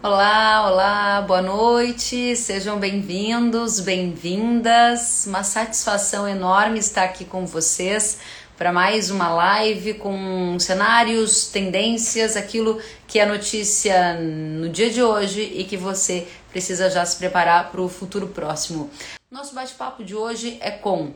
Olá, 0.00 0.70
olá, 0.70 1.20
boa 1.22 1.42
noite, 1.42 2.36
sejam 2.36 2.78
bem-vindos, 2.78 3.80
bem-vindas. 3.80 5.26
Uma 5.26 5.42
satisfação 5.42 6.26
enorme 6.28 6.78
estar 6.78 7.02
aqui 7.02 7.24
com 7.24 7.44
vocês 7.44 8.20
para 8.56 8.72
mais 8.72 9.10
uma 9.10 9.28
live 9.28 9.94
com 9.94 10.56
cenários, 10.60 11.48
tendências, 11.48 12.36
aquilo 12.36 12.80
que 13.08 13.18
é 13.18 13.26
notícia 13.26 14.14
no 14.14 14.68
dia 14.68 14.88
de 14.88 15.02
hoje 15.02 15.42
e 15.42 15.64
que 15.64 15.76
você 15.76 16.28
precisa 16.52 16.88
já 16.88 17.04
se 17.04 17.16
preparar 17.16 17.72
para 17.72 17.82
o 17.82 17.88
futuro 17.88 18.28
próximo. 18.28 18.88
Nosso 19.28 19.52
bate-papo 19.52 20.04
de 20.04 20.14
hoje 20.14 20.58
é 20.60 20.70
com 20.70 21.12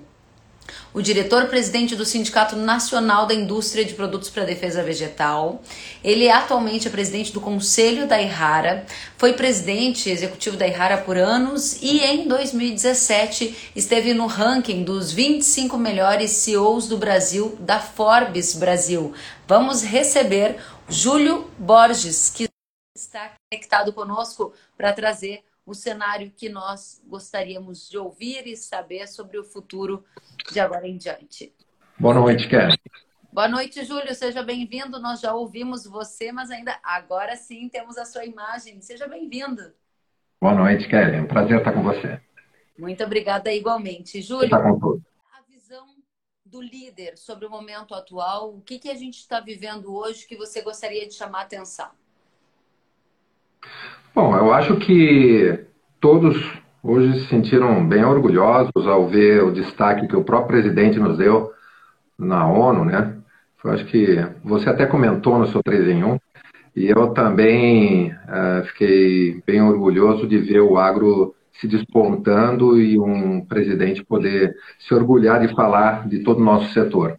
o 0.93 1.01
diretor-presidente 1.01 1.97
do 1.97 2.05
Sindicato 2.05 2.57
Nacional 2.57 3.27
da 3.27 3.35
Indústria 3.35 3.85
de 3.85 3.95
Produtos 3.95 4.29
para 4.29 4.45
Defesa 4.45 4.83
Vegetal. 4.83 5.63
Ele 6.03 6.27
é 6.27 6.33
atualmente 6.33 6.89
é 6.89 6.91
presidente 6.91 7.33
do 7.33 7.41
Conselho 7.41 8.07
da 8.07 8.21
IRARA, 8.21 8.87
foi 9.17 9.33
presidente 9.33 10.11
executivo 10.11 10.57
da 10.57 10.67
IRARA 10.67 10.99
por 10.99 11.17
anos 11.17 11.81
e 11.83 12.01
em 12.01 12.29
2017 12.29 13.73
esteve 13.75 14.13
no 14.15 14.27
ranking 14.27 14.83
dos 14.85 15.13
25 15.13 15.79
melhores 15.79 16.31
CEOs 16.31 16.89
do 16.89 16.99
Brasil 16.99 17.57
da 17.61 17.79
Forbes 17.79 18.55
Brasil. 18.55 19.15
Vamos 19.47 19.83
receber 19.83 20.57
Júlio 20.89 21.51
Borges, 21.59 22.31
que 22.31 22.49
está 22.95 23.33
conectado 23.51 23.93
conosco 23.93 24.53
para 24.77 24.93
trazer 24.93 25.43
o 25.65 25.75
cenário 25.75 26.31
que 26.31 26.49
nós 26.49 27.03
gostaríamos 27.07 27.89
de 27.89 27.97
ouvir 27.97 28.47
e 28.47 28.57
saber 28.57 29.07
sobre 29.07 29.39
o 29.39 29.45
futuro 29.45 30.05
de 30.51 30.59
agora 30.59 30.87
em 30.87 30.97
diante. 30.97 31.55
Boa 31.99 32.15
noite, 32.15 32.49
Kelly. 32.49 32.77
Boa 33.33 33.49
noite, 33.49 33.85
Júlio. 33.85 34.15
Seja 34.15 34.43
bem-vindo. 34.43 35.01
Nós 35.01 35.21
já 35.21 35.33
ouvimos 35.33 35.87
você, 35.87 36.33
mas 36.33 36.51
ainda 36.51 36.79
agora 36.83 37.37
sim 37.37 37.69
temos 37.69 37.97
a 37.97 38.05
sua 38.05 38.25
imagem. 38.25 38.81
Seja 38.81 39.07
bem-vindo. 39.07 39.73
Boa 40.41 40.55
noite, 40.55 40.89
Kelly. 40.89 41.17
É 41.17 41.21
um 41.23 41.27
prazer 41.27 41.59
estar 41.59 41.73
com 41.73 41.83
você. 41.83 42.21
Muito 42.77 43.03
obrigada 43.05 43.53
igualmente. 43.53 44.21
Júlio, 44.21 44.51
tá 44.51 44.59
a 44.59 45.43
visão 45.49 45.87
do 46.45 46.61
líder 46.61 47.17
sobre 47.17 47.47
o 47.47 47.51
momento 47.51 47.95
atual, 47.95 48.55
o 48.55 48.61
que, 48.61 48.79
que 48.79 48.91
a 48.91 48.95
gente 48.95 49.19
está 49.19 49.41
vivendo 49.41 49.95
hoje 49.95 50.27
que 50.27 50.37
você 50.37 50.61
gostaria 50.61 51.07
de 51.09 51.15
chamar 51.15 51.39
a 51.39 51.43
atenção? 51.45 51.91
Bom, 54.15 54.37
eu 54.37 54.53
acho 54.53 54.77
que 54.77 55.67
todos 56.01 56.37
hoje 56.83 57.21
se 57.21 57.27
sentiram 57.29 57.87
bem 57.87 58.05
orgulhosos 58.05 58.87
ao 58.87 59.09
ver 59.09 59.43
o 59.43 59.53
destaque 59.53 60.07
que 60.07 60.17
o 60.17 60.25
próprio 60.25 60.61
presidente 60.61 60.99
nos 60.99 61.17
deu 61.17 61.53
na 62.19 62.47
ONU, 62.47 62.85
né? 62.85 63.17
Eu 63.65 63.71
acho 63.71 63.85
que 63.87 64.19
você 64.45 64.69
até 64.69 64.87
comentou 64.87 65.39
no 65.39 65.47
seu 65.47 65.63
3 65.63 65.89
em 65.89 66.05
1, 66.05 66.19
e 66.75 66.89
eu 66.89 67.09
também 67.09 68.11
uh, 68.11 68.65
fiquei 68.67 69.41
bem 69.47 69.63
orgulhoso 69.63 70.27
de 70.27 70.39
ver 70.39 70.61
o 70.61 70.77
agro 70.77 71.35
se 71.61 71.69
despontando 71.69 72.81
e 72.81 72.99
um 72.99 73.45
presidente 73.45 74.05
poder 74.05 74.55
se 74.79 74.93
orgulhar 74.93 75.41
de 75.41 75.55
falar 75.55 76.09
de 76.09 76.21
todo 76.21 76.41
o 76.41 76.45
nosso 76.45 76.73
setor. 76.73 77.17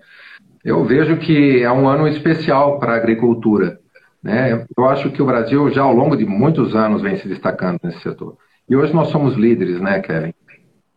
Eu 0.65 0.83
vejo 0.83 1.17
que 1.17 1.61
é 1.61 1.71
um 1.71 1.87
ano 1.87 2.07
especial 2.07 2.79
para 2.79 2.93
a 2.93 2.97
agricultura. 2.97 3.79
Né? 4.23 4.65
Eu 4.77 4.85
acho 4.85 5.11
que 5.11 5.21
o 5.21 5.25
Brasil 5.25 5.69
já 5.69 5.81
ao 5.81 5.93
longo 5.93 6.15
de 6.15 6.25
muitos 6.25 6.75
anos 6.75 7.01
vem 7.01 7.17
se 7.17 7.27
destacando 7.27 7.79
nesse 7.83 7.99
setor. 7.99 8.37
E 8.69 8.75
hoje 8.75 8.93
nós 8.93 9.09
somos 9.09 9.35
líderes, 9.35 9.81
né, 9.81 9.99
Kevin? 9.99 10.33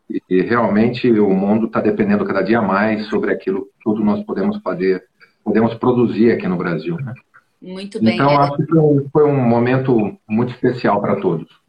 E, 0.08 0.22
e 0.30 0.42
realmente 0.42 1.10
o 1.10 1.30
mundo 1.30 1.66
está 1.66 1.80
dependendo 1.80 2.24
cada 2.24 2.42
dia 2.42 2.62
mais 2.62 3.06
sobre 3.06 3.33
aquilo 3.33 3.62
que 3.62 3.72
tudo 3.83 4.05
nós 4.05 4.22
podemos 4.22 4.58
fazer, 4.62 5.02
podemos 5.44 5.74
produzir 5.74 6.30
aqui 6.30 6.46
no 6.46 6.56
Brasil. 6.56 6.96
Né? 6.96 7.12
Muito 7.60 8.00
bem. 8.00 8.14
Então, 8.14 8.30
acho 8.38 8.56
que 8.56 9.10
foi 9.12 9.24
um 9.24 9.44
momento 9.44 10.16
muito 10.28 10.52
especial 10.52 11.00
para 11.00 11.16
todos 11.16 11.66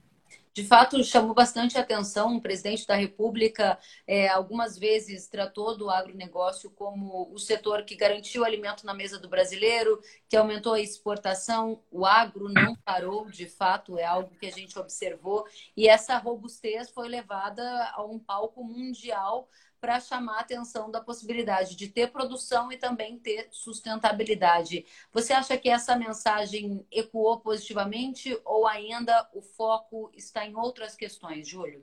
de 0.58 0.63
fato 0.63 1.03
chamou 1.03 1.36
bastante 1.36 1.77
atenção. 1.77 2.36
O 2.36 2.41
presidente 2.41 2.88
da 2.88 2.95
República 2.95 3.77
é, 4.08 4.27
algumas 4.27 4.75
vezes 4.75 5.27
tratou 5.27 5.77
do 5.77 5.88
agronegócio 5.88 6.72
como 6.72 7.32
o 7.32 7.37
setor 7.37 7.86
que 7.86 7.95
garantiu 7.95 8.43
alimento 8.43 8.83
na 8.83 8.92
mesa 8.92 9.20
do 9.20 9.30
brasileiro, 9.30 10.02
que 10.27 10.36
aumentou 10.36 10.73
a 10.73 10.82
exportação. 10.82 11.83
O 11.92 12.08
agro 12.08 12.49
não 12.49 12.76
parou, 12.76 13.30
de 13.30 13.45
fato, 13.45 13.99
é 13.99 14.04
algo 14.04 14.36
que 14.36 14.48
a 14.48 14.52
gente 14.52 14.80
observou. 14.80 15.45
E 15.76 15.87
essa 15.87 16.17
robustez 16.17 16.89
foi 16.89 17.08
levada 17.08 17.92
a 17.93 18.03
um 18.03 18.17
palco 18.17 18.64
mundial 18.64 19.48
para 19.80 19.99
chamar 19.99 20.38
a 20.38 20.42
atenção 20.42 20.89
da 20.89 20.99
possibilidade 20.99 21.76
de 21.76 21.88
ter 21.88 22.11
produção 22.11 22.71
e 22.71 22.77
também 22.77 23.17
ter 23.17 23.48
sustentabilidade. 23.52 24.86
Você 25.14 25.33
acha 25.33 25.58
que 25.58 25.70
essa 25.70 25.95
mensagem 25.95 26.86
ecoou 26.92 27.39
positivamente 27.39 28.38
ou 28.43 28.67
ainda 28.67 29.27
o 29.33 29.42
foco 29.42 30.11
está 30.15 30.45
em 30.45 30.55
outras 30.55 30.95
questões, 30.95 31.48
Júlio? 31.48 31.82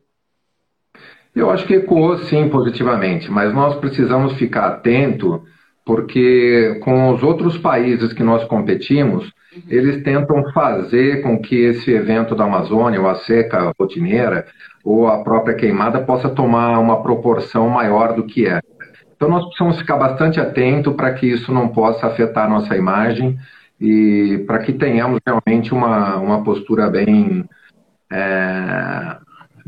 Eu 1.34 1.50
acho 1.50 1.66
que 1.66 1.74
ecoou 1.74 2.18
sim 2.24 2.48
positivamente, 2.48 3.30
mas 3.30 3.52
nós 3.52 3.78
precisamos 3.80 4.34
ficar 4.34 4.68
atento 4.68 5.44
porque 5.84 6.80
com 6.82 7.10
os 7.12 7.22
outros 7.22 7.58
países 7.58 8.12
que 8.12 8.22
nós 8.22 8.44
competimos. 8.44 9.30
Eles 9.68 10.02
tentam 10.02 10.42
fazer 10.52 11.22
com 11.22 11.38
que 11.38 11.56
esse 11.56 11.90
evento 11.90 12.34
da 12.34 12.44
Amazônia, 12.44 13.00
ou 13.00 13.08
a 13.08 13.16
seca 13.16 13.72
rotineira, 13.78 14.46
ou 14.84 15.06
a 15.06 15.22
própria 15.22 15.54
queimada, 15.54 16.00
possa 16.00 16.28
tomar 16.28 16.78
uma 16.78 17.02
proporção 17.02 17.68
maior 17.68 18.14
do 18.14 18.24
que 18.24 18.46
é. 18.46 18.60
Então 19.16 19.28
nós 19.28 19.44
precisamos 19.46 19.78
ficar 19.78 19.96
bastante 19.96 20.40
atento 20.40 20.92
para 20.92 21.12
que 21.14 21.26
isso 21.26 21.52
não 21.52 21.68
possa 21.68 22.06
afetar 22.06 22.48
nossa 22.48 22.76
imagem 22.76 23.38
e 23.80 24.44
para 24.46 24.58
que 24.58 24.72
tenhamos 24.72 25.20
realmente 25.26 25.72
uma, 25.72 26.16
uma 26.16 26.42
postura 26.42 26.90
bem, 26.90 27.44
é, 28.10 29.16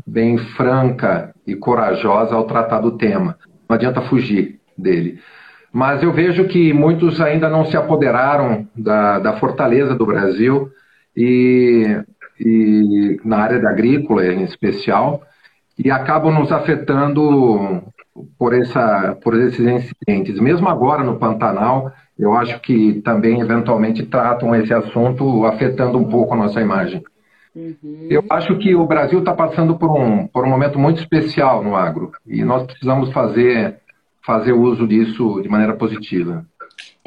bem 0.05 0.37
franca 0.37 1.33
e 1.45 1.55
corajosa 1.55 2.35
ao 2.35 2.45
tratar 2.45 2.79
do 2.79 2.97
tema. 2.97 3.37
Não 3.67 3.75
adianta 3.75 4.01
fugir 4.01 4.59
dele. 4.77 5.19
Mas 5.71 6.01
eu 6.01 6.11
vejo 6.11 6.45
que 6.45 6.73
muitos 6.73 7.19
ainda 7.21 7.49
não 7.49 7.65
se 7.65 7.75
apoderaram 7.75 8.67
da, 8.75 9.19
da 9.19 9.33
fortaleza 9.37 9.95
do 9.95 10.05
Brasil 10.05 10.69
e, 11.15 11.99
e 12.39 13.19
na 13.23 13.37
área 13.37 13.59
da 13.59 13.69
agrícola 13.69 14.25
em 14.25 14.43
especial 14.43 15.21
e 15.77 15.91
acabam 15.91 16.33
nos 16.33 16.51
afetando 16.51 17.83
por, 18.37 18.53
essa, 18.53 19.17
por 19.23 19.35
esses 19.35 19.59
incidentes. 19.59 20.39
Mesmo 20.39 20.67
agora 20.67 21.03
no 21.03 21.17
Pantanal, 21.17 21.91
eu 22.17 22.33
acho 22.33 22.59
que 22.61 23.01
também 23.01 23.39
eventualmente 23.39 24.03
tratam 24.03 24.55
esse 24.55 24.73
assunto 24.73 25.45
afetando 25.45 25.97
um 25.97 26.05
pouco 26.05 26.33
a 26.33 26.37
nossa 26.37 26.59
imagem. 26.61 27.03
Uhum. 27.55 28.07
Eu 28.09 28.23
acho 28.29 28.57
que 28.57 28.75
o 28.75 28.85
Brasil 28.85 29.19
está 29.19 29.33
passando 29.33 29.77
por 29.77 29.91
um, 29.91 30.27
por 30.27 30.45
um 30.45 30.49
momento 30.49 30.79
muito 30.79 30.99
especial 30.99 31.63
no 31.63 31.75
agro 31.75 32.11
e 32.25 32.43
nós 32.43 32.63
precisamos 32.63 33.11
fazer 33.11 33.77
fazer 34.27 34.51
uso 34.51 34.85
disso 34.85 35.41
de 35.41 35.47
maneira 35.47 35.77
positiva. 35.77 36.45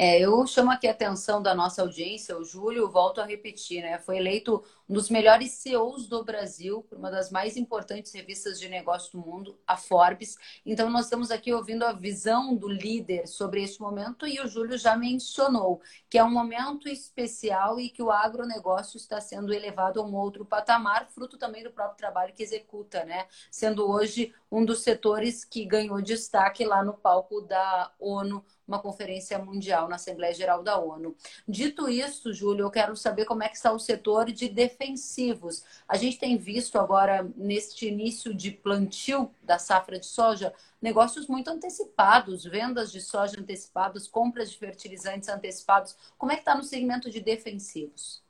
É, 0.03 0.19
eu 0.19 0.47
chamo 0.47 0.71
aqui 0.71 0.89
a 0.89 0.93
atenção 0.93 1.43
da 1.43 1.55
nossa 1.55 1.83
audiência, 1.83 2.35
o 2.35 2.43
Júlio, 2.43 2.89
volto 2.91 3.21
a 3.21 3.27
repetir, 3.27 3.83
né? 3.83 3.99
Foi 3.99 4.17
eleito 4.17 4.65
um 4.89 4.95
dos 4.95 5.11
melhores 5.11 5.53
CEOs 5.53 6.09
do 6.09 6.25
Brasil, 6.25 6.83
por 6.89 6.97
uma 6.97 7.11
das 7.11 7.31
mais 7.31 7.55
importantes 7.55 8.11
revistas 8.15 8.59
de 8.59 8.67
negócio 8.67 9.13
do 9.13 9.19
mundo, 9.19 9.59
a 9.67 9.77
Forbes. 9.77 10.39
Então, 10.65 10.89
nós 10.89 11.05
estamos 11.05 11.31
aqui 11.31 11.53
ouvindo 11.53 11.85
a 11.85 11.93
visão 11.93 12.57
do 12.57 12.67
líder 12.67 13.29
sobre 13.29 13.63
este 13.63 13.79
momento 13.79 14.27
e 14.27 14.41
o 14.41 14.49
Júlio 14.49 14.79
já 14.79 14.97
mencionou 14.97 15.83
que 16.09 16.17
é 16.17 16.25
um 16.25 16.31
momento 16.31 16.89
especial 16.89 17.79
e 17.79 17.91
que 17.91 18.03
o 18.03 18.11
agronegócio 18.11 18.97
está 18.97 19.21
sendo 19.21 19.53
elevado 19.53 20.01
a 20.01 20.03
um 20.03 20.15
outro 20.15 20.47
patamar, 20.47 21.11
fruto 21.11 21.37
também 21.37 21.63
do 21.63 21.73
próprio 21.73 21.99
trabalho 21.99 22.33
que 22.33 22.43
executa, 22.43 23.05
né? 23.05 23.27
Sendo 23.51 23.87
hoje 23.87 24.33
um 24.51 24.65
dos 24.65 24.81
setores 24.81 25.45
que 25.45 25.67
ganhou 25.67 26.01
destaque 26.01 26.65
lá 26.65 26.83
no 26.83 26.95
palco 26.95 27.43
da 27.43 27.93
ONU 28.01 28.43
uma 28.71 28.79
conferência 28.79 29.37
mundial 29.37 29.89
na 29.89 29.97
Assembleia 29.97 30.33
Geral 30.33 30.63
da 30.63 30.79
ONU. 30.79 31.17
Dito 31.47 31.89
isso, 31.89 32.33
Júlio, 32.33 32.65
eu 32.65 32.71
quero 32.71 32.97
saber 32.97 33.25
como 33.25 33.43
é 33.43 33.49
que 33.49 33.57
está 33.57 33.73
o 33.73 33.81
setor 33.81 34.31
de 34.31 34.49
defensivos. 34.49 35.65
A 35.89 35.97
gente 35.97 36.19
tem 36.19 36.39
visto 36.39 36.79
agora, 36.79 37.29
neste 37.37 37.89
início 37.89 38.33
de 38.33 38.53
plantio 38.53 39.29
da 39.43 39.59
safra 39.59 39.99
de 39.99 40.07
soja, 40.07 40.55
negócios 40.81 41.27
muito 41.27 41.51
antecipados, 41.51 42.45
vendas 42.45 42.93
de 42.93 43.01
soja 43.01 43.41
antecipadas, 43.41 44.07
compras 44.07 44.53
de 44.53 44.59
fertilizantes 44.59 45.29
antecipados. 45.29 45.97
Como 46.17 46.31
é 46.31 46.37
que 46.37 46.43
está 46.43 46.55
no 46.55 46.63
segmento 46.63 47.11
de 47.11 47.21
defensivos? 47.21 48.23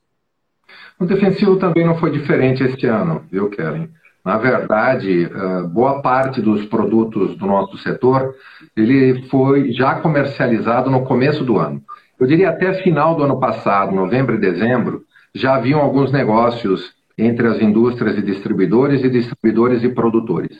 O 0.99 1.05
defensivo 1.05 1.59
também 1.59 1.85
não 1.85 1.99
foi 1.99 2.11
diferente 2.11 2.63
este 2.63 2.87
ano, 2.87 3.27
viu, 3.29 3.49
Kellen? 3.49 3.93
Na 4.23 4.37
verdade, 4.37 5.23
eh, 5.23 5.63
boa 5.67 6.01
parte 6.01 6.41
dos 6.41 6.65
produtos 6.65 7.35
do 7.35 7.45
nosso 7.47 7.77
setor, 7.79 8.35
ele 8.75 9.23
foi 9.29 9.71
já 9.71 9.95
comercializado 9.95 10.89
no 10.89 11.03
começo 11.03 11.43
do 11.43 11.57
ano. 11.57 11.81
Eu 12.19 12.27
diria 12.27 12.49
até 12.49 12.73
final 12.83 13.15
do 13.15 13.23
ano 13.23 13.39
passado, 13.39 13.95
novembro 13.95 14.35
e 14.35 14.39
dezembro, 14.39 15.03
já 15.33 15.55
haviam 15.55 15.79
alguns 15.79 16.11
negócios 16.11 16.93
entre 17.17 17.47
as 17.47 17.59
indústrias 17.61 18.17
e 18.17 18.21
distribuidores 18.21 19.03
e 19.03 19.09
distribuidores 19.09 19.83
e 19.83 19.89
produtores. 19.89 20.59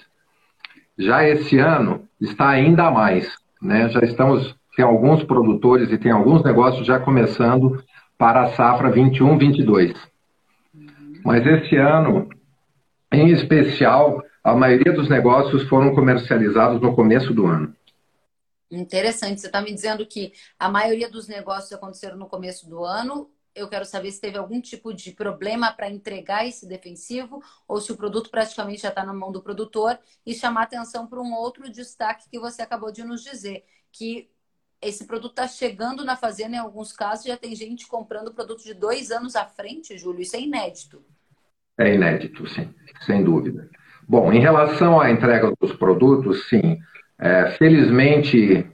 Já 0.98 1.28
esse 1.28 1.60
ano 1.60 2.04
está 2.20 2.50
ainda 2.50 2.90
mais, 2.90 3.32
né? 3.62 3.90
Já 3.90 4.02
estamos 4.02 4.56
tem 4.76 4.86
alguns 4.86 5.24
produtores 5.24 5.92
e 5.92 5.98
tem 5.98 6.12
alguns 6.12 6.44
negócios 6.44 6.88
já 6.88 7.00
começando 7.00 7.84
para 8.18 8.44
a 8.44 8.50
safra 8.52 8.90
21, 8.90 9.38
22. 9.38 9.94
Mas 11.24 11.46
esse 11.46 11.76
ano, 11.76 12.30
em 13.12 13.30
especial, 13.32 14.24
a 14.44 14.56
maioria 14.56 14.94
dos 14.94 15.10
negócios 15.10 15.68
foram 15.68 15.94
comercializados 15.94 16.82
no 16.82 16.96
começo 16.96 17.34
do 17.34 17.46
ano. 17.46 17.76
Interessante. 18.72 19.42
Você 19.42 19.48
está 19.48 19.62
me 19.62 19.74
dizendo 19.74 20.06
que 20.06 20.32
a 20.58 20.70
maioria 20.70 21.10
dos 21.10 21.28
negócios 21.28 21.74
aconteceram 21.74 22.18
no 22.18 22.28
começo 22.28 22.70
do 22.70 22.86
ano. 22.86 23.30
Eu 23.54 23.68
quero 23.68 23.84
saber 23.84 24.12
se 24.12 24.22
teve 24.22 24.38
algum 24.38 24.62
tipo 24.62 24.94
de 24.94 25.12
problema 25.12 25.74
para 25.74 25.90
entregar 25.90 26.48
esse 26.48 26.66
defensivo 26.66 27.44
ou 27.68 27.82
se 27.82 27.92
o 27.92 27.98
produto 27.98 28.30
praticamente 28.30 28.84
já 28.84 28.90
está 28.90 29.06
na 29.06 29.14
mão 29.14 29.30
do 29.30 29.42
produtor 29.42 30.00
e 30.26 30.34
chamar 30.34 30.64
atenção 30.64 31.06
para 31.06 31.20
um 31.20 31.34
outro 31.34 31.70
destaque 31.70 32.30
que 32.30 32.40
você 32.40 32.62
acabou 32.62 32.94
de 32.94 33.04
nos 33.04 33.22
dizer, 33.22 33.66
que 33.92 34.32
esse 34.82 35.06
produto 35.06 35.32
está 35.32 35.50
chegando 35.50 36.06
na 36.06 36.16
fazenda, 36.16 36.56
em 36.56 36.60
alguns 36.60 36.94
casos 36.94 37.26
já 37.26 37.36
tem 37.36 37.54
gente 37.54 37.86
comprando 37.88 38.34
produto 38.34 38.64
de 38.64 38.74
dois 38.74 39.12
anos 39.12 39.36
à 39.36 39.46
frente, 39.46 39.98
Júlio. 39.98 40.22
Isso 40.22 40.38
é 40.38 40.40
inédito. 40.40 41.04
É 41.82 41.96
inédito, 41.96 42.48
sim, 42.48 42.70
sem 43.02 43.24
dúvida. 43.24 43.68
Bom, 44.08 44.32
em 44.32 44.40
relação 44.40 45.00
à 45.00 45.10
entrega 45.10 45.52
dos 45.60 45.74
produtos, 45.74 46.48
sim. 46.48 46.78
É, 47.20 47.52
felizmente, 47.58 48.68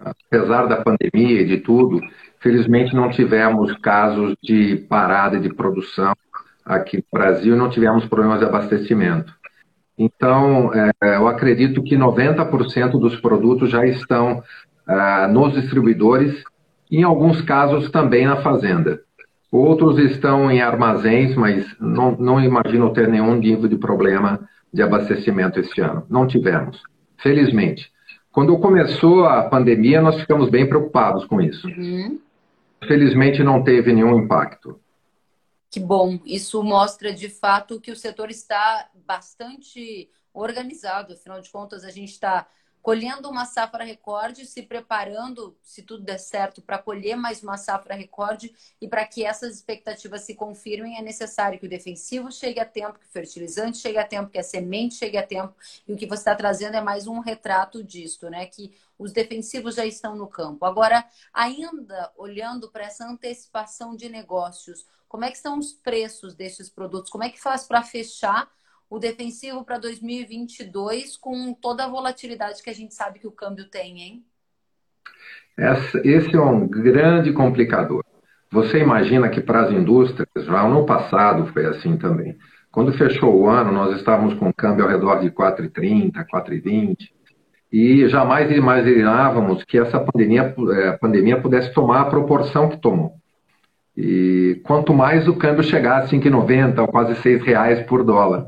apesar 0.00 0.66
da 0.66 0.76
pandemia 0.76 1.40
e 1.40 1.44
de 1.44 1.58
tudo, 1.58 2.00
felizmente 2.38 2.94
não 2.94 3.10
tivemos 3.10 3.76
casos 3.78 4.36
de 4.40 4.76
parada 4.88 5.40
de 5.40 5.52
produção 5.52 6.14
aqui 6.64 6.98
no 6.98 7.18
Brasil 7.18 7.54
e 7.54 7.58
não 7.58 7.68
tivemos 7.68 8.04
problemas 8.06 8.38
de 8.38 8.44
abastecimento. 8.44 9.34
Então, 9.98 10.72
é, 10.72 10.92
eu 11.16 11.26
acredito 11.26 11.82
que 11.82 11.96
90% 11.96 12.92
dos 12.92 13.18
produtos 13.20 13.70
já 13.70 13.84
estão 13.84 14.40
ah, 14.86 15.26
nos 15.26 15.52
distribuidores, 15.54 16.44
em 16.92 17.02
alguns 17.02 17.40
casos 17.42 17.90
também 17.90 18.24
na 18.24 18.36
fazenda. 18.36 19.00
Outros 19.50 19.98
estão 19.98 20.50
em 20.50 20.60
armazéns, 20.60 21.34
mas 21.36 21.64
não, 21.80 22.12
não 22.16 22.40
imagino 22.40 22.92
ter 22.92 23.08
nenhum 23.08 23.34
nível 23.36 23.68
de 23.68 23.76
problema 23.76 24.48
de 24.72 24.82
abastecimento 24.82 25.60
este 25.60 25.80
ano. 25.80 26.04
Não 26.10 26.26
tivemos, 26.26 26.82
felizmente. 27.18 27.90
Quando 28.32 28.58
começou 28.58 29.24
a 29.24 29.44
pandemia, 29.44 30.02
nós 30.02 30.20
ficamos 30.20 30.50
bem 30.50 30.68
preocupados 30.68 31.24
com 31.24 31.40
isso. 31.40 31.66
Uhum. 31.68 32.20
Felizmente 32.86 33.42
não 33.42 33.62
teve 33.62 33.92
nenhum 33.92 34.18
impacto. 34.18 34.78
Que 35.70 35.80
bom. 35.80 36.18
Isso 36.24 36.62
mostra 36.62 37.12
de 37.12 37.28
fato 37.28 37.80
que 37.80 37.90
o 37.90 37.96
setor 37.96 38.30
está 38.30 38.88
bastante 39.06 40.10
organizado. 40.34 41.14
Afinal 41.14 41.40
de 41.40 41.50
contas, 41.50 41.84
a 41.84 41.90
gente 41.90 42.10
está 42.10 42.46
colhendo 42.86 43.28
uma 43.28 43.44
safra 43.44 43.82
recorde, 43.82 44.46
se 44.46 44.62
preparando, 44.62 45.58
se 45.60 45.82
tudo 45.82 46.04
der 46.04 46.18
certo, 46.18 46.62
para 46.62 46.78
colher 46.78 47.16
mais 47.16 47.42
uma 47.42 47.56
safra 47.56 47.96
recorde 47.96 48.54
e 48.80 48.86
para 48.86 49.04
que 49.04 49.24
essas 49.24 49.56
expectativas 49.56 50.22
se 50.22 50.36
confirmem, 50.36 50.96
é 50.96 51.02
necessário 51.02 51.58
que 51.58 51.66
o 51.66 51.68
defensivo 51.68 52.30
chegue 52.30 52.60
a 52.60 52.64
tempo, 52.64 53.00
que 53.00 53.06
o 53.06 53.08
fertilizante 53.08 53.78
chegue 53.78 53.98
a 53.98 54.06
tempo, 54.06 54.30
que 54.30 54.38
a 54.38 54.42
semente 54.44 54.94
chegue 54.94 55.18
a 55.18 55.26
tempo. 55.26 55.52
E 55.88 55.92
o 55.92 55.96
que 55.96 56.06
você 56.06 56.20
está 56.20 56.36
trazendo 56.36 56.76
é 56.76 56.80
mais 56.80 57.08
um 57.08 57.18
retrato 57.18 57.82
disto, 57.82 58.30
né? 58.30 58.46
Que 58.46 58.72
os 58.96 59.10
defensivos 59.10 59.74
já 59.74 59.84
estão 59.84 60.14
no 60.14 60.28
campo. 60.28 60.64
Agora, 60.64 61.04
ainda 61.34 62.12
olhando 62.16 62.70
para 62.70 62.84
essa 62.84 63.04
antecipação 63.04 63.96
de 63.96 64.08
negócios, 64.08 64.86
como 65.08 65.24
é 65.24 65.32
que 65.32 65.38
são 65.38 65.58
os 65.58 65.72
preços 65.72 66.36
destes 66.36 66.70
produtos? 66.70 67.10
Como 67.10 67.24
é 67.24 67.30
que 67.30 67.42
faz 67.42 67.64
para 67.64 67.82
fechar 67.82 68.48
o 68.88 68.98
defensivo 68.98 69.64
para 69.64 69.78
2022 69.78 71.16
com 71.16 71.52
toda 71.52 71.84
a 71.84 71.88
volatilidade 71.88 72.62
que 72.62 72.70
a 72.70 72.74
gente 72.74 72.94
sabe 72.94 73.18
que 73.18 73.26
o 73.26 73.32
câmbio 73.32 73.68
tem, 73.68 74.00
hein? 74.00 74.24
Esse 76.04 76.36
é 76.36 76.40
um 76.40 76.68
grande 76.68 77.32
complicador. 77.32 78.04
Você 78.50 78.78
imagina 78.78 79.28
que 79.28 79.40
para 79.40 79.62
as 79.62 79.72
indústrias, 79.72 80.28
já 80.36 80.68
no 80.68 80.86
passado 80.86 81.46
foi 81.52 81.66
assim 81.66 81.96
também. 81.96 82.36
Quando 82.70 82.92
fechou 82.92 83.34
o 83.34 83.48
ano, 83.48 83.72
nós 83.72 83.96
estávamos 83.96 84.34
com 84.34 84.52
câmbio 84.52 84.84
ao 84.84 84.90
redor 84.90 85.20
de 85.20 85.30
4,30, 85.30 86.24
4,20, 86.26 87.10
e 87.72 88.08
jamais 88.08 88.50
imaginávamos 88.50 89.64
que 89.64 89.78
essa 89.78 89.98
pandemia, 89.98 90.54
é, 90.74 90.92
pandemia 90.92 91.40
pudesse 91.40 91.72
tomar 91.72 92.02
a 92.02 92.10
proporção 92.10 92.68
que 92.68 92.76
tomou. 92.76 93.14
E 93.96 94.60
quanto 94.64 94.92
mais 94.92 95.26
o 95.26 95.36
câmbio 95.36 95.64
chegasse 95.64 96.14
a 96.14 96.18
5,90 96.18 96.78
ou 96.80 96.88
quase 96.88 97.14
6 97.16 97.42
reais 97.42 97.80
por 97.86 98.04
dólar. 98.04 98.46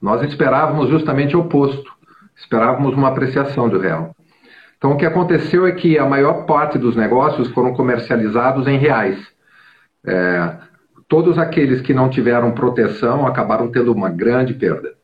Nós 0.00 0.22
esperávamos 0.22 0.88
justamente 0.88 1.36
o 1.36 1.40
oposto, 1.40 1.90
esperávamos 2.36 2.94
uma 2.94 3.08
apreciação 3.08 3.68
do 3.68 3.78
real. 3.78 4.14
Então, 4.76 4.92
o 4.92 4.96
que 4.96 5.06
aconteceu 5.06 5.66
é 5.66 5.72
que 5.72 5.98
a 5.98 6.04
maior 6.04 6.44
parte 6.44 6.78
dos 6.78 6.94
negócios 6.94 7.48
foram 7.48 7.72
comercializados 7.72 8.66
em 8.66 8.78
reais. 8.78 9.18
É, 10.06 10.56
todos 11.08 11.38
aqueles 11.38 11.80
que 11.80 11.94
não 11.94 12.10
tiveram 12.10 12.52
proteção 12.52 13.26
acabaram 13.26 13.70
tendo 13.70 13.92
uma 13.92 14.10
grande 14.10 14.52
perda. 14.54 14.94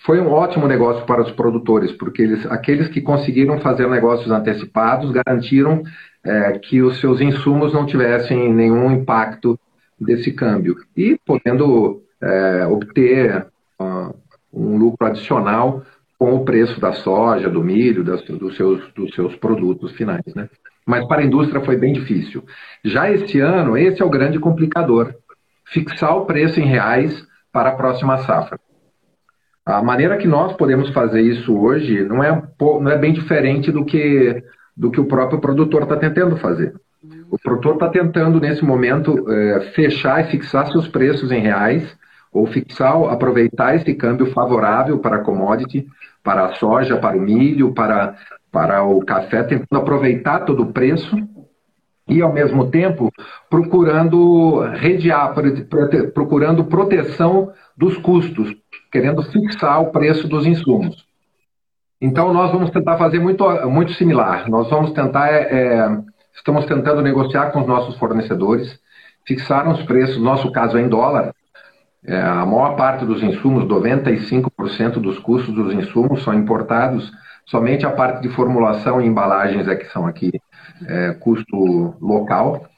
Foi 0.00 0.20
um 0.20 0.30
ótimo 0.30 0.68
negócio 0.68 1.04
para 1.06 1.22
os 1.22 1.30
produtores, 1.32 1.90
porque 1.92 2.22
eles, 2.22 2.46
aqueles 2.46 2.88
que 2.88 3.00
conseguiram 3.00 3.58
fazer 3.58 3.88
negócios 3.88 4.30
antecipados 4.30 5.10
garantiram 5.10 5.82
é, 6.22 6.52
que 6.58 6.82
os 6.82 7.00
seus 7.00 7.20
insumos 7.20 7.72
não 7.72 7.86
tivessem 7.86 8.52
nenhum 8.52 8.90
impacto 8.92 9.58
desse 9.98 10.30
câmbio 10.32 10.76
e 10.96 11.18
podendo 11.24 12.02
é, 12.20 12.66
obter 12.66 13.46
uh, 13.80 14.14
um 14.56 14.76
lucro 14.78 15.06
adicional 15.06 15.82
com 16.18 16.34
o 16.34 16.44
preço 16.44 16.80
da 16.80 16.92
soja, 16.92 17.50
do 17.50 17.62
milho, 17.62 18.02
das, 18.02 18.22
dos, 18.22 18.56
seus, 18.56 18.92
dos 18.94 19.14
seus 19.14 19.36
produtos 19.36 19.92
finais. 19.92 20.34
Né? 20.34 20.48
Mas 20.86 21.06
para 21.06 21.20
a 21.20 21.24
indústria 21.24 21.60
foi 21.60 21.76
bem 21.76 21.92
difícil. 21.92 22.42
Já 22.82 23.10
esse 23.10 23.38
ano, 23.38 23.76
esse 23.76 24.00
é 24.00 24.04
o 24.04 24.10
grande 24.10 24.38
complicador: 24.38 25.14
fixar 25.66 26.16
o 26.16 26.24
preço 26.24 26.58
em 26.58 26.66
reais 26.66 27.26
para 27.52 27.70
a 27.70 27.76
próxima 27.76 28.18
safra. 28.18 28.58
A 29.64 29.82
maneira 29.82 30.16
que 30.16 30.28
nós 30.28 30.52
podemos 30.56 30.90
fazer 30.90 31.20
isso 31.20 31.54
hoje 31.58 32.04
não 32.04 32.22
é, 32.22 32.42
não 32.60 32.88
é 32.88 32.96
bem 32.96 33.12
diferente 33.12 33.72
do 33.72 33.84
que, 33.84 34.42
do 34.76 34.90
que 34.90 35.00
o 35.00 35.06
próprio 35.06 35.40
produtor 35.40 35.82
está 35.82 35.96
tentando 35.96 36.36
fazer. 36.36 36.72
O 37.28 37.38
produtor 37.38 37.74
está 37.74 37.88
tentando, 37.88 38.40
nesse 38.40 38.64
momento, 38.64 39.28
é, 39.30 39.72
fechar 39.74 40.24
e 40.24 40.30
fixar 40.30 40.70
seus 40.70 40.86
preços 40.86 41.32
em 41.32 41.40
reais 41.40 41.96
ou 42.36 42.46
fixar, 42.46 43.02
aproveitar 43.04 43.74
esse 43.76 43.94
câmbio 43.94 44.30
favorável 44.32 44.98
para 44.98 45.16
a 45.16 45.24
commodity, 45.24 45.86
para 46.22 46.44
a 46.44 46.54
soja, 46.56 46.98
para 46.98 47.16
o 47.16 47.20
milho, 47.20 47.72
para, 47.72 48.14
para 48.52 48.84
o 48.84 49.04
café, 49.04 49.42
tentando 49.42 49.80
aproveitar 49.80 50.40
todo 50.40 50.62
o 50.64 50.72
preço 50.72 51.16
e, 52.06 52.20
ao 52.20 52.32
mesmo 52.32 52.70
tempo, 52.70 53.10
procurando 53.48 54.60
redear, 54.74 55.34
procurando 56.12 56.64
proteção 56.64 57.52
dos 57.76 57.96
custos, 57.96 58.54
querendo 58.92 59.22
fixar 59.22 59.80
o 59.80 59.90
preço 59.90 60.28
dos 60.28 60.46
insumos. 60.46 61.06
Então, 62.00 62.34
nós 62.34 62.52
vamos 62.52 62.70
tentar 62.70 62.98
fazer 62.98 63.18
muito, 63.18 63.44
muito 63.68 63.92
similar. 63.94 64.48
Nós 64.50 64.68
vamos 64.68 64.92
tentar, 64.92 65.32
é, 65.32 65.40
é 65.40 65.98
estamos 66.34 66.66
tentando 66.66 67.00
negociar 67.00 67.50
com 67.50 67.60
os 67.60 67.66
nossos 67.66 67.96
fornecedores, 67.96 68.78
fixar 69.26 69.66
os 69.68 69.82
preços, 69.84 70.18
no 70.18 70.24
nosso 70.24 70.52
caso 70.52 70.76
é 70.76 70.82
em 70.82 70.88
dólar, 70.88 71.34
é, 72.06 72.20
a 72.20 72.46
maior 72.46 72.76
parte 72.76 73.04
dos 73.04 73.20
insumos, 73.20 73.64
95% 73.64 75.00
dos 75.00 75.18
custos 75.18 75.52
dos 75.52 75.74
insumos 75.74 76.22
são 76.22 76.32
importados, 76.32 77.12
somente 77.44 77.84
a 77.84 77.90
parte 77.90 78.22
de 78.22 78.28
formulação 78.28 79.00
e 79.00 79.06
embalagens 79.06 79.66
é 79.66 79.74
que 79.74 79.86
são 79.86 80.06
aqui 80.06 80.30
é, 80.86 81.14
custo 81.14 81.96
local. 82.00 82.68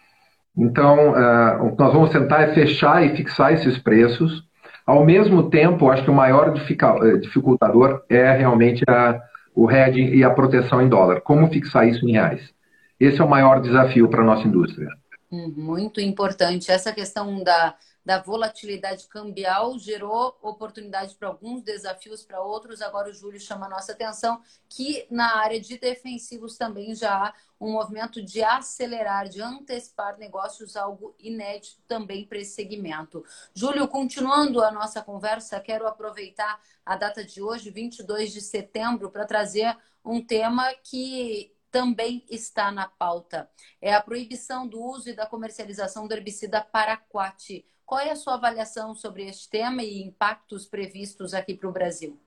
Então, 0.56 1.16
é, 1.16 1.56
o 1.60 1.72
que 1.72 1.78
nós 1.78 1.92
vamos 1.92 2.10
tentar 2.10 2.40
é 2.40 2.54
fechar 2.54 3.04
e 3.04 3.14
fixar 3.16 3.52
esses 3.52 3.78
preços. 3.78 4.42
Ao 4.86 5.04
mesmo 5.04 5.50
tempo, 5.50 5.90
acho 5.90 6.04
que 6.04 6.10
o 6.10 6.14
maior 6.14 6.54
é, 6.56 7.16
dificultador 7.18 8.02
é 8.08 8.32
realmente 8.32 8.82
a, 8.88 9.20
o 9.54 9.70
hedging 9.70 10.14
e 10.14 10.24
a 10.24 10.30
proteção 10.30 10.80
em 10.80 10.88
dólar. 10.88 11.20
Como 11.20 11.48
fixar 11.48 11.86
isso 11.86 12.08
em 12.08 12.12
reais? 12.12 12.50
Esse 12.98 13.20
é 13.20 13.24
o 13.24 13.28
maior 13.28 13.60
desafio 13.60 14.08
para 14.08 14.22
a 14.22 14.24
nossa 14.24 14.48
indústria. 14.48 14.88
Hum, 15.30 15.52
muito 15.54 16.00
importante. 16.00 16.70
Essa 16.70 16.92
questão 16.92 17.44
da 17.44 17.74
da 18.08 18.18
volatilidade 18.18 19.06
cambial 19.06 19.78
gerou 19.78 20.34
oportunidade 20.40 21.14
para 21.14 21.28
alguns, 21.28 21.60
desafios 21.60 22.24
para 22.24 22.40
outros. 22.40 22.80
Agora 22.80 23.10
o 23.10 23.12
Júlio 23.12 23.38
chama 23.38 23.66
a 23.66 23.68
nossa 23.68 23.92
atenção 23.92 24.40
que 24.66 25.06
na 25.10 25.36
área 25.36 25.60
de 25.60 25.76
defensivos 25.76 26.56
também 26.56 26.94
já 26.94 27.12
há 27.12 27.34
um 27.60 27.70
movimento 27.70 28.22
de 28.22 28.42
acelerar, 28.42 29.28
de 29.28 29.42
antecipar 29.42 30.16
negócios, 30.16 30.74
algo 30.74 31.14
inédito 31.18 31.82
também 31.86 32.24
para 32.24 32.38
esse 32.38 32.54
segmento. 32.54 33.22
Júlio, 33.52 33.86
continuando 33.86 34.62
a 34.62 34.70
nossa 34.70 35.02
conversa, 35.02 35.60
quero 35.60 35.86
aproveitar 35.86 36.58
a 36.86 36.96
data 36.96 37.22
de 37.22 37.42
hoje, 37.42 37.70
22 37.70 38.32
de 38.32 38.40
setembro, 38.40 39.10
para 39.10 39.26
trazer 39.26 39.76
um 40.02 40.24
tema 40.24 40.72
que 40.82 41.54
também 41.70 42.24
está 42.30 42.70
na 42.70 42.88
pauta. 42.88 43.50
É 43.82 43.92
a 43.92 44.00
proibição 44.00 44.66
do 44.66 44.82
uso 44.82 45.10
e 45.10 45.14
da 45.14 45.26
comercialização 45.26 46.08
do 46.08 46.14
herbicida 46.14 46.62
paraquat 46.62 47.66
qual 47.88 48.02
é 48.02 48.10
a 48.10 48.16
sua 48.16 48.34
avaliação 48.34 48.94
sobre 48.94 49.24
este 49.24 49.48
tema 49.48 49.82
e 49.82 50.02
impactos 50.02 50.66
previstos 50.66 51.32
aqui 51.32 51.54
para 51.54 51.70
o 51.70 51.72
Brasil? 51.72 52.18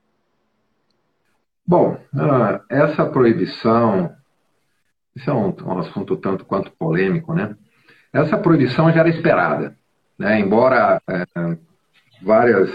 Bom, 1.65 1.99
ah, 2.17 2.61
essa 2.67 3.05
proibição, 3.05 4.11
isso 5.15 5.29
é 5.29 5.33
um, 5.33 5.55
um, 5.63 5.77
assunto 5.77 6.17
tanto 6.17 6.45
quanto 6.45 6.71
polêmico, 6.71 7.35
né? 7.35 7.55
Essa 8.11 8.39
proibição 8.39 8.91
já 8.91 9.01
era 9.01 9.09
esperada, 9.09 9.77
né? 10.17 10.39
Embora 10.39 10.99
é, 11.07 11.25
várias 12.23 12.71